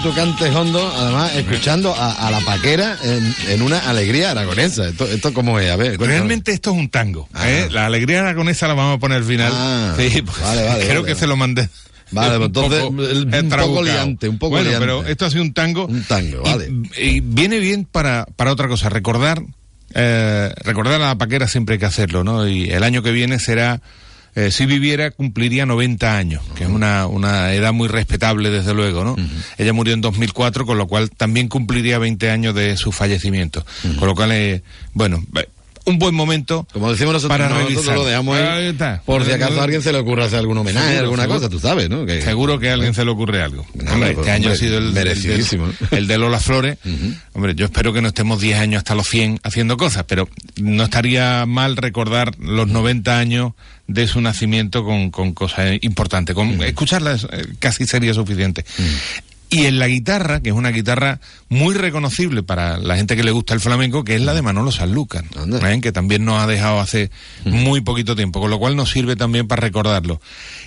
[0.10, 4.88] Antonio, tú cantes hondo, además escuchando a, a la paquera en, en una alegría aragonesa.
[4.90, 5.70] ¿Esto, esto cómo es?
[5.72, 6.14] A ver, cuéntame.
[6.14, 7.28] Realmente esto es un tango.
[7.44, 7.68] ¿eh?
[7.72, 9.52] La alegría aragonesa la vamos a poner al final.
[9.54, 11.14] Ah, sí, pues, vale, vale, creo vale.
[11.14, 11.70] que se lo mandé.
[12.12, 13.84] Vale, pues entonces, poco, un poco trabucado.
[13.84, 14.86] liante, un poco bueno, liante.
[14.86, 15.86] pero esto ha sido un tango.
[15.86, 16.72] Un tango, y- vale.
[16.98, 19.42] Y, viene bien para, para otra cosa, recordar,
[19.94, 22.48] eh, recordar a la paquera siempre hay que hacerlo, ¿no?
[22.48, 23.82] Y el año que viene será,
[24.36, 29.04] eh, si viviera, cumpliría 90 años, que es una, una edad muy respetable, desde luego,
[29.04, 29.16] ¿no?
[29.58, 33.66] Ella murió en 2004, con lo cual también cumpliría 20 años de su fallecimiento.
[33.98, 34.64] Con lo cual, eh,
[34.94, 35.24] bueno,
[35.90, 38.74] un buen momento Como decimos nosotros, para no, nosotros lo dejamos ahí,
[39.06, 41.40] por si acaso a alguien se le ocurre hacer algún homenaje, Seguro, alguna seguro.
[41.40, 42.06] cosa, tú sabes, ¿no?
[42.06, 43.66] Que- Seguro que a alguien se le ocurre algo.
[43.74, 46.78] Nada, Hombre, este año hombre, ha sido el, merecidísimo, el, de- el de Lola Flores.
[47.34, 50.30] Hombre, yo espero que no estemos 10 años hasta los 100 haciendo cosas, pero
[50.62, 53.54] no estaría mal recordar los 90 años
[53.88, 56.36] de su nacimiento con, con cosas importantes.
[56.36, 58.64] Con escucharlas eh, casi sería suficiente.
[59.52, 63.32] Y en la guitarra, que es una guitarra muy reconocible para la gente que le
[63.32, 65.82] gusta el flamenco, que es la de Manolo Sanlúcar, ¿eh?
[65.82, 67.10] que también nos ha dejado hace
[67.46, 70.22] muy poquito tiempo, con lo cual nos sirve también para recordarlo.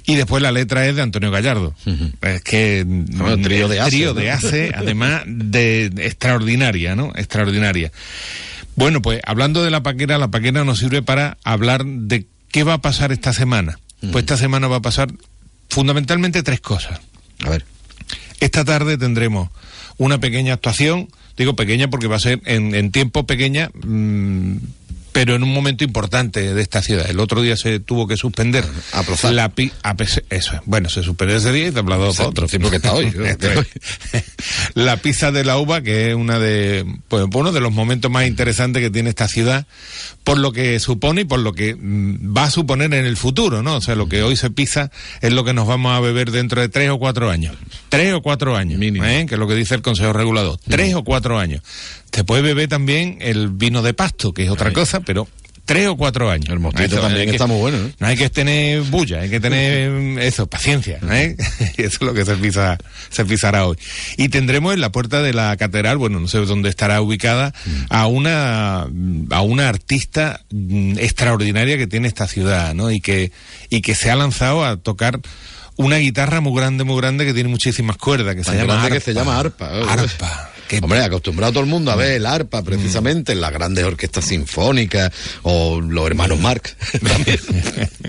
[0.04, 1.74] Y después la letra es de Antonio Gallardo.
[2.22, 4.20] Es que Bueno, trío de el ace, trío ¿no?
[4.20, 7.12] de ace, además de extraordinaria, ¿no?
[7.14, 7.92] Extraordinaria.
[8.74, 12.74] Bueno, pues hablando de la paquera, la paquera nos sirve para hablar de qué va
[12.74, 13.78] a pasar esta semana.
[14.00, 15.12] Pues esta semana va a pasar
[15.68, 17.00] fundamentalmente tres cosas.
[17.44, 17.64] A ver.
[18.42, 19.50] Esta tarde tendremos
[19.98, 24.56] una pequeña actuación, digo pequeña porque va a ser en, tiempo pequeña, mm,
[25.12, 27.08] pero en un momento importante de esta ciudad.
[27.08, 28.64] El otro día se tuvo que suspender.
[28.92, 29.32] Aplazar.
[29.34, 30.60] La pi- a eso es.
[30.64, 32.48] Bueno, se suspendió ese día y te he hablado para otro.
[32.48, 33.06] Sí, porque está hoy.
[33.22, 33.38] Es.
[34.74, 38.26] la pizza de la uva, que es una de, pues, uno de los momentos más
[38.26, 39.66] interesantes que tiene esta ciudad,
[40.24, 43.62] por lo que supone y por lo que mm, va a suponer en el futuro,
[43.62, 43.76] ¿no?
[43.76, 44.90] O sea, lo que hoy se pisa
[45.20, 47.56] es lo que nos vamos a beber dentro de tres o cuatro años.
[47.88, 49.26] Tres o cuatro años, ¿eh?
[49.28, 50.58] que es lo que dice el Consejo Regulador.
[50.68, 51.62] Tres o cuatro años.
[52.12, 55.26] Te puede beber también el vino de pasto, que es otra cosa, pero
[55.64, 56.50] tres o cuatro años.
[56.50, 57.94] El mostito también está muy bueno, ¿eh?
[57.98, 61.36] No hay que tener bulla, hay que tener mm, eso, paciencia, ¿eh?
[61.78, 62.76] Y eso es lo que se pisa,
[63.08, 63.78] se pisará hoy.
[64.18, 67.54] Y tendremos en la puerta de la catedral, bueno, no sé dónde estará ubicada,
[67.88, 68.82] a una
[69.30, 72.90] a una artista mm, extraordinaria que tiene esta ciudad, ¿no?
[72.90, 73.32] Y que
[73.70, 75.18] y que se ha lanzado a tocar
[75.76, 78.94] una guitarra muy grande, muy grande que tiene muchísimas cuerdas, que Tan se llama arpa.
[78.94, 79.70] que se llama arpa.
[79.72, 79.84] ¿eh?
[80.80, 85.12] Hombre, acostumbrado todo el mundo a ver el arpa precisamente en las grandes orquestas sinfónicas
[85.42, 87.38] o los hermanos Marx también.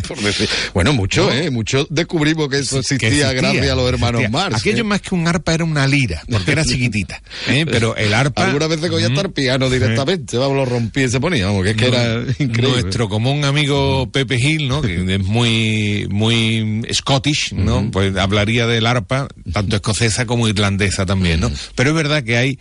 [0.07, 0.47] por decir.
[0.73, 1.49] Bueno, mucho, ¿eh?
[1.49, 4.29] Mucho descubrimos que eso que existía, gracias a los hermanos existía.
[4.29, 4.57] Marx.
[4.57, 4.83] Aquello ¿eh?
[4.83, 7.21] más que un arpa era una lira, porque era chiquitita.
[7.47, 7.65] ¿eh?
[7.65, 8.45] Pero el arpa.
[8.45, 11.77] Algunas veces cogía el piano directamente, vamos, lo rompía y se ponía, vamos, que es
[11.77, 12.81] que era increíble.
[12.81, 14.81] Nuestro común amigo Pepe Gil, ¿no?
[14.81, 17.89] Que es muy, muy Scottish, ¿no?
[17.91, 21.51] Pues hablaría del arpa, tanto escocesa como irlandesa también, ¿no?
[21.75, 22.52] Pero es verdad que hay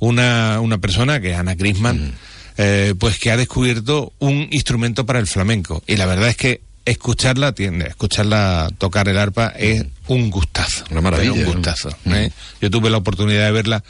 [0.00, 2.14] una, una persona, que es Ana Grisman,
[2.56, 5.82] eh, pues que ha descubierto un instrumento para el flamenco.
[5.86, 10.84] Y la verdad es que escucharla, tiene, escucharla tocar el arpa es un gustazo.
[10.90, 11.52] Una maravilla, Un ¿no?
[11.52, 11.90] gustazo.
[12.06, 12.30] ¿eh?
[12.62, 13.84] Yo tuve la oportunidad de verla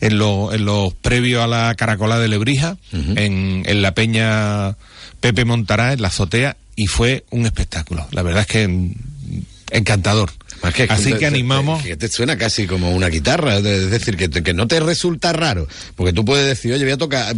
[0.00, 4.76] en, lo- en los previos a la Caracola de Lebrija, en, en la Peña
[5.20, 8.06] Pepe Montará, en la azotea, y fue un espectáculo.
[8.10, 8.90] La verdad es que
[9.70, 10.30] encantador.
[10.74, 11.82] Que- Así te- que animamos.
[11.82, 15.32] Que te suena casi como una guitarra, es decir, que, te- que no te resulta
[15.32, 17.34] raro, porque tú puedes decir, oye, voy a tocar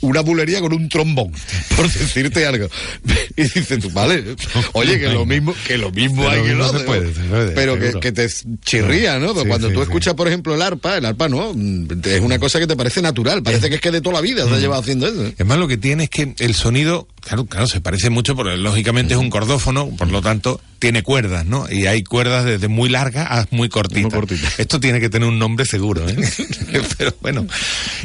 [0.00, 1.32] una bulería con un trombón,
[1.76, 2.68] por decirte algo.
[3.36, 4.36] Y dices tú, vale,
[4.74, 7.12] oye, que lo mismo, que lo mismo Pero hay que no lo se otro, puede,
[7.14, 8.28] se puede, pero que, te
[8.64, 9.34] chirría, ¿no?
[9.34, 9.84] Sí, cuando sí, tú sí.
[9.84, 13.02] escuchas, por ejemplo, el arpa, el arpa no, mm, es una cosa que te parece
[13.02, 14.48] natural, parece que es que de toda la vida Mm.
[14.50, 15.32] se ha llevado haciendo eso.
[15.36, 18.56] Es más, lo que tiene es que el sonido, claro, claro, se parece mucho, porque
[18.56, 21.66] lógicamente es un cordófono, por lo tanto, tiene cuerdas, ¿no?
[21.70, 24.12] Y hay cuerdas desde muy largas a muy cortitas.
[24.58, 26.14] Esto tiene que tener un nombre seguro, ¿eh?
[26.98, 27.46] pero bueno.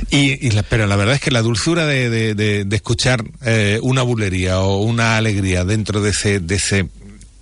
[0.09, 3.25] Y, y la- pero la verdad es que la dulzura de, de- de- de escuchar
[3.43, 6.87] eh, una bulería o una alegría dentro de ese, de ese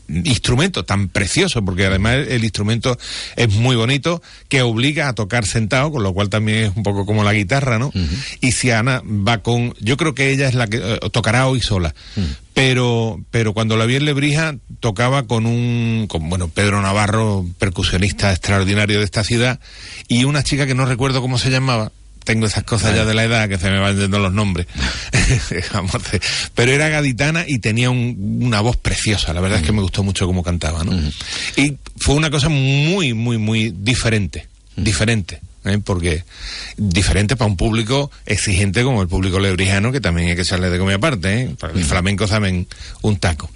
[0.07, 2.97] instrumento tan precioso, porque además el, instrumento
[3.35, 7.05] es muy bonito, que obliga a tocar sentado, con lo cual también es un poco
[7.05, 7.91] como la guitarra, ¿no?
[8.41, 11.61] Y si Ana va con, yo creo que ella es la que eh, tocará hoy
[11.61, 11.93] sola,
[12.53, 18.31] pero pero cuando la vi en Lebrija tocaba con un, con, bueno, Pedro Navarro, percusionista
[18.31, 19.59] extraordinario de esta ciudad,
[20.07, 21.91] y una chica que no recuerdo cómo se llamaba,
[22.27, 24.67] tengo esas cosas ya de la edad que se me van yendo los nombres.
[26.55, 29.33] Pero era gaditana y tenía un- una voz preciosa.
[29.33, 30.91] La verdad es que me gustó mucho cómo cantaba, ¿no?
[31.55, 34.47] Y fue una cosa muy, muy, muy diferente.
[34.75, 35.39] Diferente.
[35.65, 35.79] ¿eh?
[35.83, 36.23] porque
[36.77, 40.77] diferente para un público exigente como el público lebrijano, que también hay que echarle de
[40.79, 41.49] comer aparte, ¿eh?
[41.59, 42.67] Para el flamenco saben
[43.01, 43.49] un taco.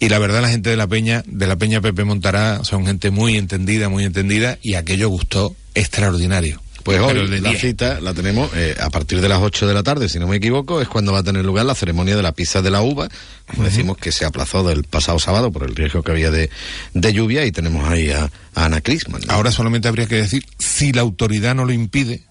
[0.00, 3.10] Y la verdad la gente de la Peña, de la Peña Pepe Montará, son gente
[3.10, 6.60] muy entendida, muy entendida, y aquello gustó extraordinario.
[6.82, 7.60] Pues hoy la 10.
[7.60, 10.36] cita la tenemos eh, a partir de las 8 de la tarde, si no me
[10.36, 13.08] equivoco, es cuando va a tener lugar la ceremonia de la pizza de la uva,
[13.46, 16.50] como decimos que se aplazó del pasado sábado por el riesgo que había de,
[16.94, 19.22] de lluvia y tenemos ahí a, a Ana Crisman.
[19.26, 19.32] ¿no?
[19.32, 22.22] Ahora solamente habría que decir, si la autoridad no lo impide,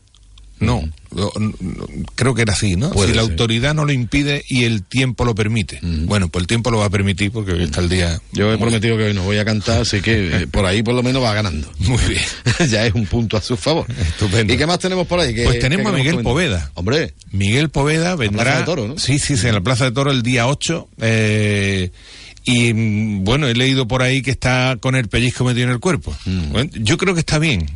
[0.62, 0.82] no,
[2.16, 2.92] creo que era así, ¿no?
[2.92, 3.32] Puede si la ser.
[3.32, 5.80] autoridad no lo impide y el tiempo lo permite.
[5.82, 8.22] Bueno, pues el tiempo lo va a permitir porque hoy está el día.
[8.32, 10.94] Yo he prometido que hoy no voy a cantar, así que eh, por ahí por
[10.96, 11.70] lo menos va ganando.
[11.80, 12.22] Muy bien.
[12.70, 13.86] ya es un punto a su favor.
[14.00, 14.54] Estupendo.
[14.54, 15.34] ¿Y qué más tenemos por ahí?
[15.34, 16.22] ¿Qué- Pues tenemos a Miguel?
[16.22, 16.72] Poveda.
[16.76, 17.14] Hombre.
[17.32, 18.44] Miguel Poveda vendrá.
[18.44, 18.98] Plaza de Toro, ¿no?
[18.98, 20.88] Sí, sí, sí, en la Plaza de Toro el día 8.
[21.02, 21.92] eh,
[22.44, 25.80] y mm, bueno, he leído por ahí que está con el pellizco metido en el
[25.80, 26.16] cuerpo.
[26.26, 26.58] Mm.
[26.80, 27.70] Yo creo que está bien.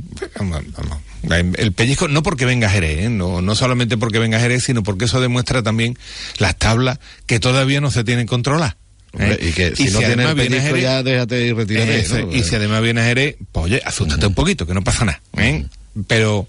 [1.58, 3.10] El pellizco, no porque venga Jerez, ¿eh?
[3.10, 5.98] no, no solamente porque venga Jerez, sino porque eso demuestra también
[6.38, 8.76] las tablas que todavía no se tienen controladas.
[9.18, 9.38] ¿eh?
[9.42, 12.00] Y que si no tienes además el viene pellizco Jerez- ya déjate y retírate.
[12.00, 12.36] Ese, ¿no?
[12.36, 15.22] Y si además viene a Jerez, pues oye, asústate un poquito, que no pasa nada.
[15.38, 15.66] ¿eh?
[16.08, 16.48] Pero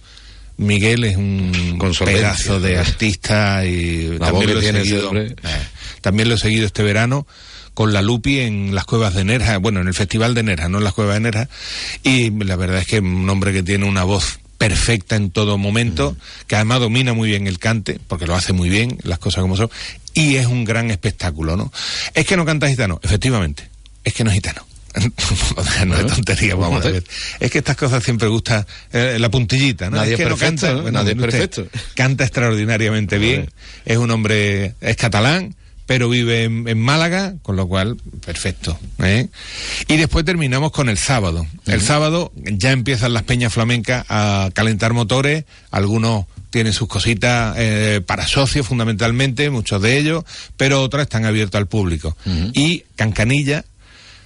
[0.58, 2.80] Miguel es un pedazo de ¿no?
[2.80, 5.36] artista y La también lo, he seguido, eh,
[6.00, 7.26] también lo he seguido este verano
[7.76, 10.78] con la Lupi en las cuevas de Nerja, bueno, en el Festival de Nerja, no
[10.78, 11.48] en las cuevas de Nerja,
[12.02, 15.58] y la verdad es que es un hombre que tiene una voz perfecta en todo
[15.58, 16.16] momento,
[16.46, 19.58] que además domina muy bien el cante, porque lo hace muy bien, las cosas como
[19.58, 19.68] son,
[20.14, 21.70] y es un gran espectáculo, ¿no?
[22.14, 23.68] Es que no canta gitano, efectivamente,
[24.04, 24.66] es que no es gitano.
[25.86, 27.04] No es tontería, vamos a ver.
[27.38, 29.98] Es que estas cosas siempre gusta eh, la puntillita, ¿no?
[29.98, 30.80] Nadie es que no canta, ¿no?
[30.80, 31.66] bueno, Nadie es perfecto.
[31.94, 33.50] Canta extraordinariamente bien,
[33.84, 35.54] es un hombre, es catalán,
[35.86, 38.78] pero vive en, en Málaga, con lo cual, perfecto.
[38.98, 39.28] ¿eh?
[39.88, 41.46] Y después terminamos con el sábado.
[41.66, 48.00] El sábado ya empiezan las peñas flamencas a calentar motores, algunos tienen sus cositas eh,
[48.04, 50.24] para socios fundamentalmente, muchos de ellos,
[50.56, 52.16] pero otras están abiertas al público.
[52.54, 53.64] Y Cancanilla,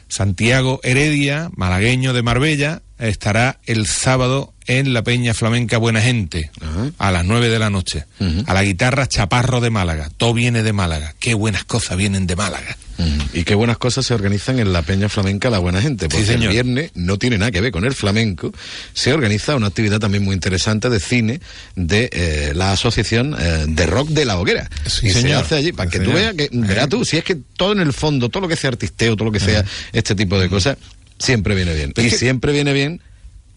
[0.08, 6.50] Santiago Heredia, malagueño de Marbella, estará el sábado en la Peña Flamenca Buena Gente,
[6.98, 8.04] a las nueve de la noche.
[8.46, 10.10] A la guitarra Chaparro de Málaga.
[10.16, 11.14] Todo viene de Málaga.
[11.18, 12.76] Qué buenas cosas vienen de Málaga.
[13.32, 16.48] Y qué buenas cosas se organizan en la Peña Flamenca La Buena Gente, porque el
[16.48, 18.52] viernes no tiene nada que ver con el flamenco,
[18.92, 21.40] se organiza una actividad también muy interesante de cine
[21.76, 24.68] de eh, la Asociación eh, de Rock de la Hoguera.
[24.86, 27.24] Sí, y se hace allí, para Sí, que tú veas que, verás tú, si es
[27.24, 29.64] que todo en el fondo, todo lo que sea artisteo, todo lo que sea
[29.94, 30.76] este tipo de cosas,
[31.18, 31.90] siempre viene bien.
[31.96, 33.00] Y que- siempre viene bien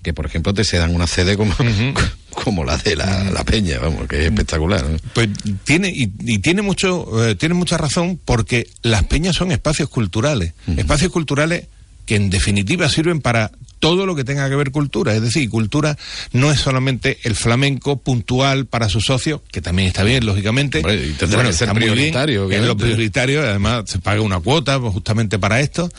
[0.04, 1.56] que, por ejemplo, te se dan una sede como,
[2.44, 4.84] como la de la, la Peña, vamos, que es espectacular.
[4.88, 4.98] ¿no?
[5.14, 5.30] Pues
[5.64, 10.54] tiene, y, y tiene mucho, eh, tiene mucha razón porque las peñas son espacios culturales.
[10.78, 11.68] Espacios culturales
[12.06, 13.52] que en definitiva sirven para
[13.84, 15.14] todo lo que tenga que ver cultura.
[15.14, 15.98] Es decir, cultura
[16.32, 20.78] no es solamente el flamenco puntual para sus socios, que también está bien, lógicamente.
[20.78, 24.22] Hombre, y tendrá que ser está muy bien, prioritario, Es lo prioritario, además se paga
[24.22, 25.92] una cuota pues, justamente para esto,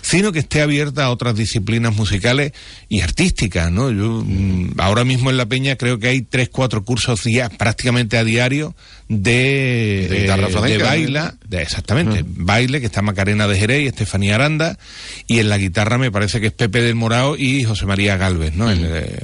[0.00, 2.52] sino que esté abierta a otras disciplinas musicales
[2.88, 3.90] y artísticas, ¿no?
[3.90, 8.16] Yo mm, ahora mismo en La Peña creo que hay tres, cuatro cursos día, prácticamente
[8.16, 8.74] a diario
[9.08, 13.82] de, De guitarra eh, flamenca, de baila, de, exactamente, baile, que está Macarena de Jerez
[13.82, 14.78] y Estefanía Aranda,
[15.26, 16.94] y en la guitarra me parece que es Pepe del
[17.36, 18.70] Y José María Galvez, ¿no?
[18.70, 19.18] El, eh,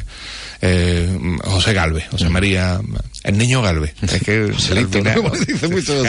[0.65, 1.09] eh,
[1.43, 2.81] José Galvez, José María,
[3.25, 3.95] el niño Galvez.
[4.01, 4.53] Es que
[5.03, 5.15] ¿no?
[5.15, 6.03] Como dice mucho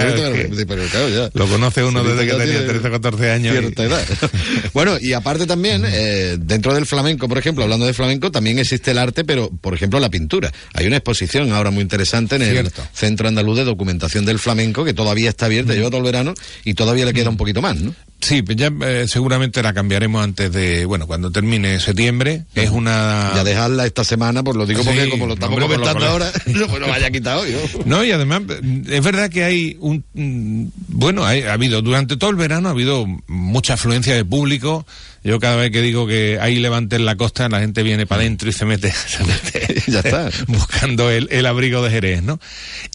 [0.68, 1.30] pero claro, ya.
[1.34, 3.56] Lo conoce uno desde que tenía tiene 13 o 14 años.
[3.56, 4.04] y- cierta edad.
[4.74, 8.92] bueno, y aparte también, eh, dentro del flamenco, por ejemplo, hablando de flamenco, también existe
[8.92, 10.52] el arte, pero, por ejemplo, la pintura.
[10.76, 12.84] Hay una exposición ahora muy interesante en el Cierto.
[12.94, 16.76] Centro Andaluz de Documentación del Flamenco, que todavía está abierta, lleva todo el verano, y
[16.76, 17.96] todavía le queda un poquito más, ¿no?
[18.24, 22.46] Sí, pues ya eh, seguramente la cambiaremos antes de, bueno, cuando termine septiembre.
[22.56, 23.32] Es una...
[23.36, 26.08] Ya dejarla esta semana, pues lo digo Sí, porque como lo estamos hombre, lo comentando
[26.10, 27.98] ahora, no me lo vaya a quitar hoy, ¿no?
[27.98, 28.44] No, y además,
[28.90, 30.04] es verdad que hay un.
[30.14, 34.86] mm, Bueno, hay- ha habido, durante todo el verano ha habido mucha afluencia de público.
[35.24, 38.22] Yo cada vez que digo que hay levante en la costa, la gente viene para
[38.22, 40.30] adentro y se mete, se mete Ya está.
[40.48, 42.40] buscando el, el abrigo de Jerez, ¿no?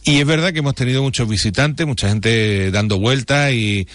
[0.05, 3.87] Y es verdad que hemos tenido muchos visitantes, mucha gente dando vueltas y,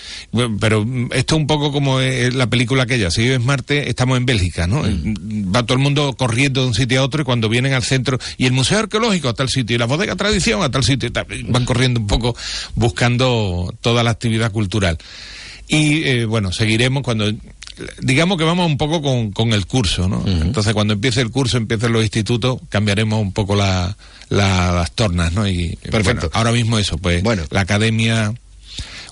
[0.60, 4.18] pero mm, esto es un poco como eh, la película aquella, si vives Marte, estamos
[4.18, 4.82] en Bélgica, ¿no?
[4.84, 8.20] Va todo el mundo corriendo de un sitio a otro y cuando vienen al centro,
[8.38, 11.12] y el Museo Arqueológico a tal sitio, y la bodega Tradición a tal sitio, y
[11.12, 12.36] tal, y van corriendo un poco
[12.76, 14.98] buscando toda la actividad cultural.
[15.68, 17.32] Y eh, bueno, seguiremos cuando
[18.02, 20.24] digamos que vamos un poco con, con el curso, ¿no?
[20.28, 23.96] Entonces cuando empiece el curso, empiecen los institutos, cambiaremos un poco la,
[24.30, 25.48] la- las tornas, ¿no?
[25.48, 26.28] Y Perfecto.
[26.28, 27.44] bueno, ahora mismo eso, pues Bueno.
[27.50, 28.34] la academia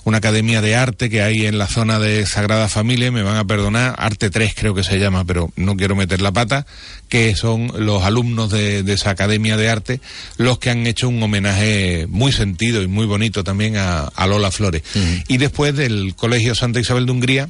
[0.04, 3.44] una academia de arte que hay en la zona de Sagrada Familia, me van a
[3.44, 6.66] perdonar, Arte 3 creo que se llama, pero no quiero meter la pata,
[7.08, 10.00] que son los alumnos de, de esa academia de arte
[10.38, 14.50] los que han hecho un homenaje muy sentido y muy bonito también a, a Lola
[14.50, 14.82] Flores.
[15.28, 17.48] Y después del Colegio Santa Isabel de Hungría,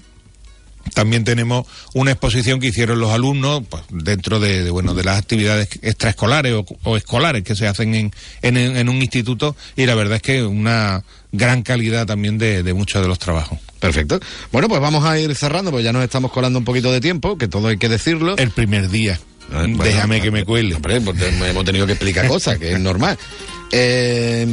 [0.94, 5.18] también tenemos una exposición que hicieron los alumnos pues, dentro de, de, bueno de las
[5.18, 9.94] actividades extraescolares o, o escolares que se hacen en, en, en, un instituto y la
[9.94, 11.02] verdad es que una
[11.32, 13.58] gran calidad también de, de muchos de los trabajos.
[13.80, 14.20] Perfecto.
[14.52, 17.36] Bueno, pues vamos a ir cerrando, porque ya nos estamos colando un poquito de tiempo,
[17.36, 18.36] que todo hay que decirlo.
[18.36, 19.18] El primer día.
[19.50, 20.76] Bueno, Déjame que me cuele.
[20.76, 23.18] Hombre, porque hemos tenido que explicar cosas, que es normal.
[23.74, 24.46] Eh,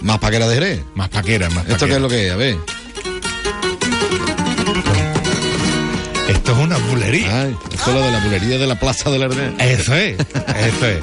[0.00, 0.80] más paquera de Jerez.
[0.96, 1.88] Más paquera, más ¿Esto paquera.
[1.88, 2.32] qué es lo que es?
[2.32, 2.56] A ver.
[6.28, 7.42] Esto es una bulería.
[7.42, 9.56] Ay, esto es lo de la bulería de la Plaza del Ardén.
[9.58, 11.02] Eso es, eso es.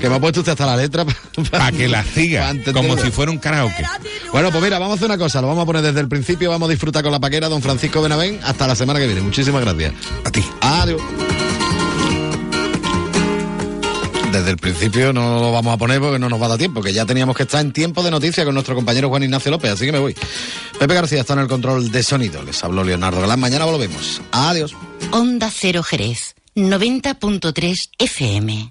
[0.00, 1.06] Que me ha puesto usted hasta la letra
[1.50, 3.82] para que la siga, como si fuera un karaoke.
[4.30, 6.50] Bueno, pues mira, vamos a hacer una cosa, lo vamos a poner desde el principio,
[6.50, 9.22] vamos a disfrutar con la paquera, don Francisco Benavén, hasta la semana que viene.
[9.22, 9.94] Muchísimas gracias.
[10.24, 10.44] A ti.
[10.60, 11.00] Adiós.
[14.36, 16.82] Desde el principio no lo vamos a poner porque no nos va a dar tiempo,
[16.82, 19.70] que ya teníamos que estar en tiempo de noticia con nuestro compañero Juan Ignacio López,
[19.70, 20.14] así que me voy.
[20.78, 24.20] Pepe García está en el control de sonido, les habló Leonardo Galán, mañana volvemos.
[24.32, 24.76] Adiós.
[25.10, 28.64] Onda Cero Jerez, 90.3 FM.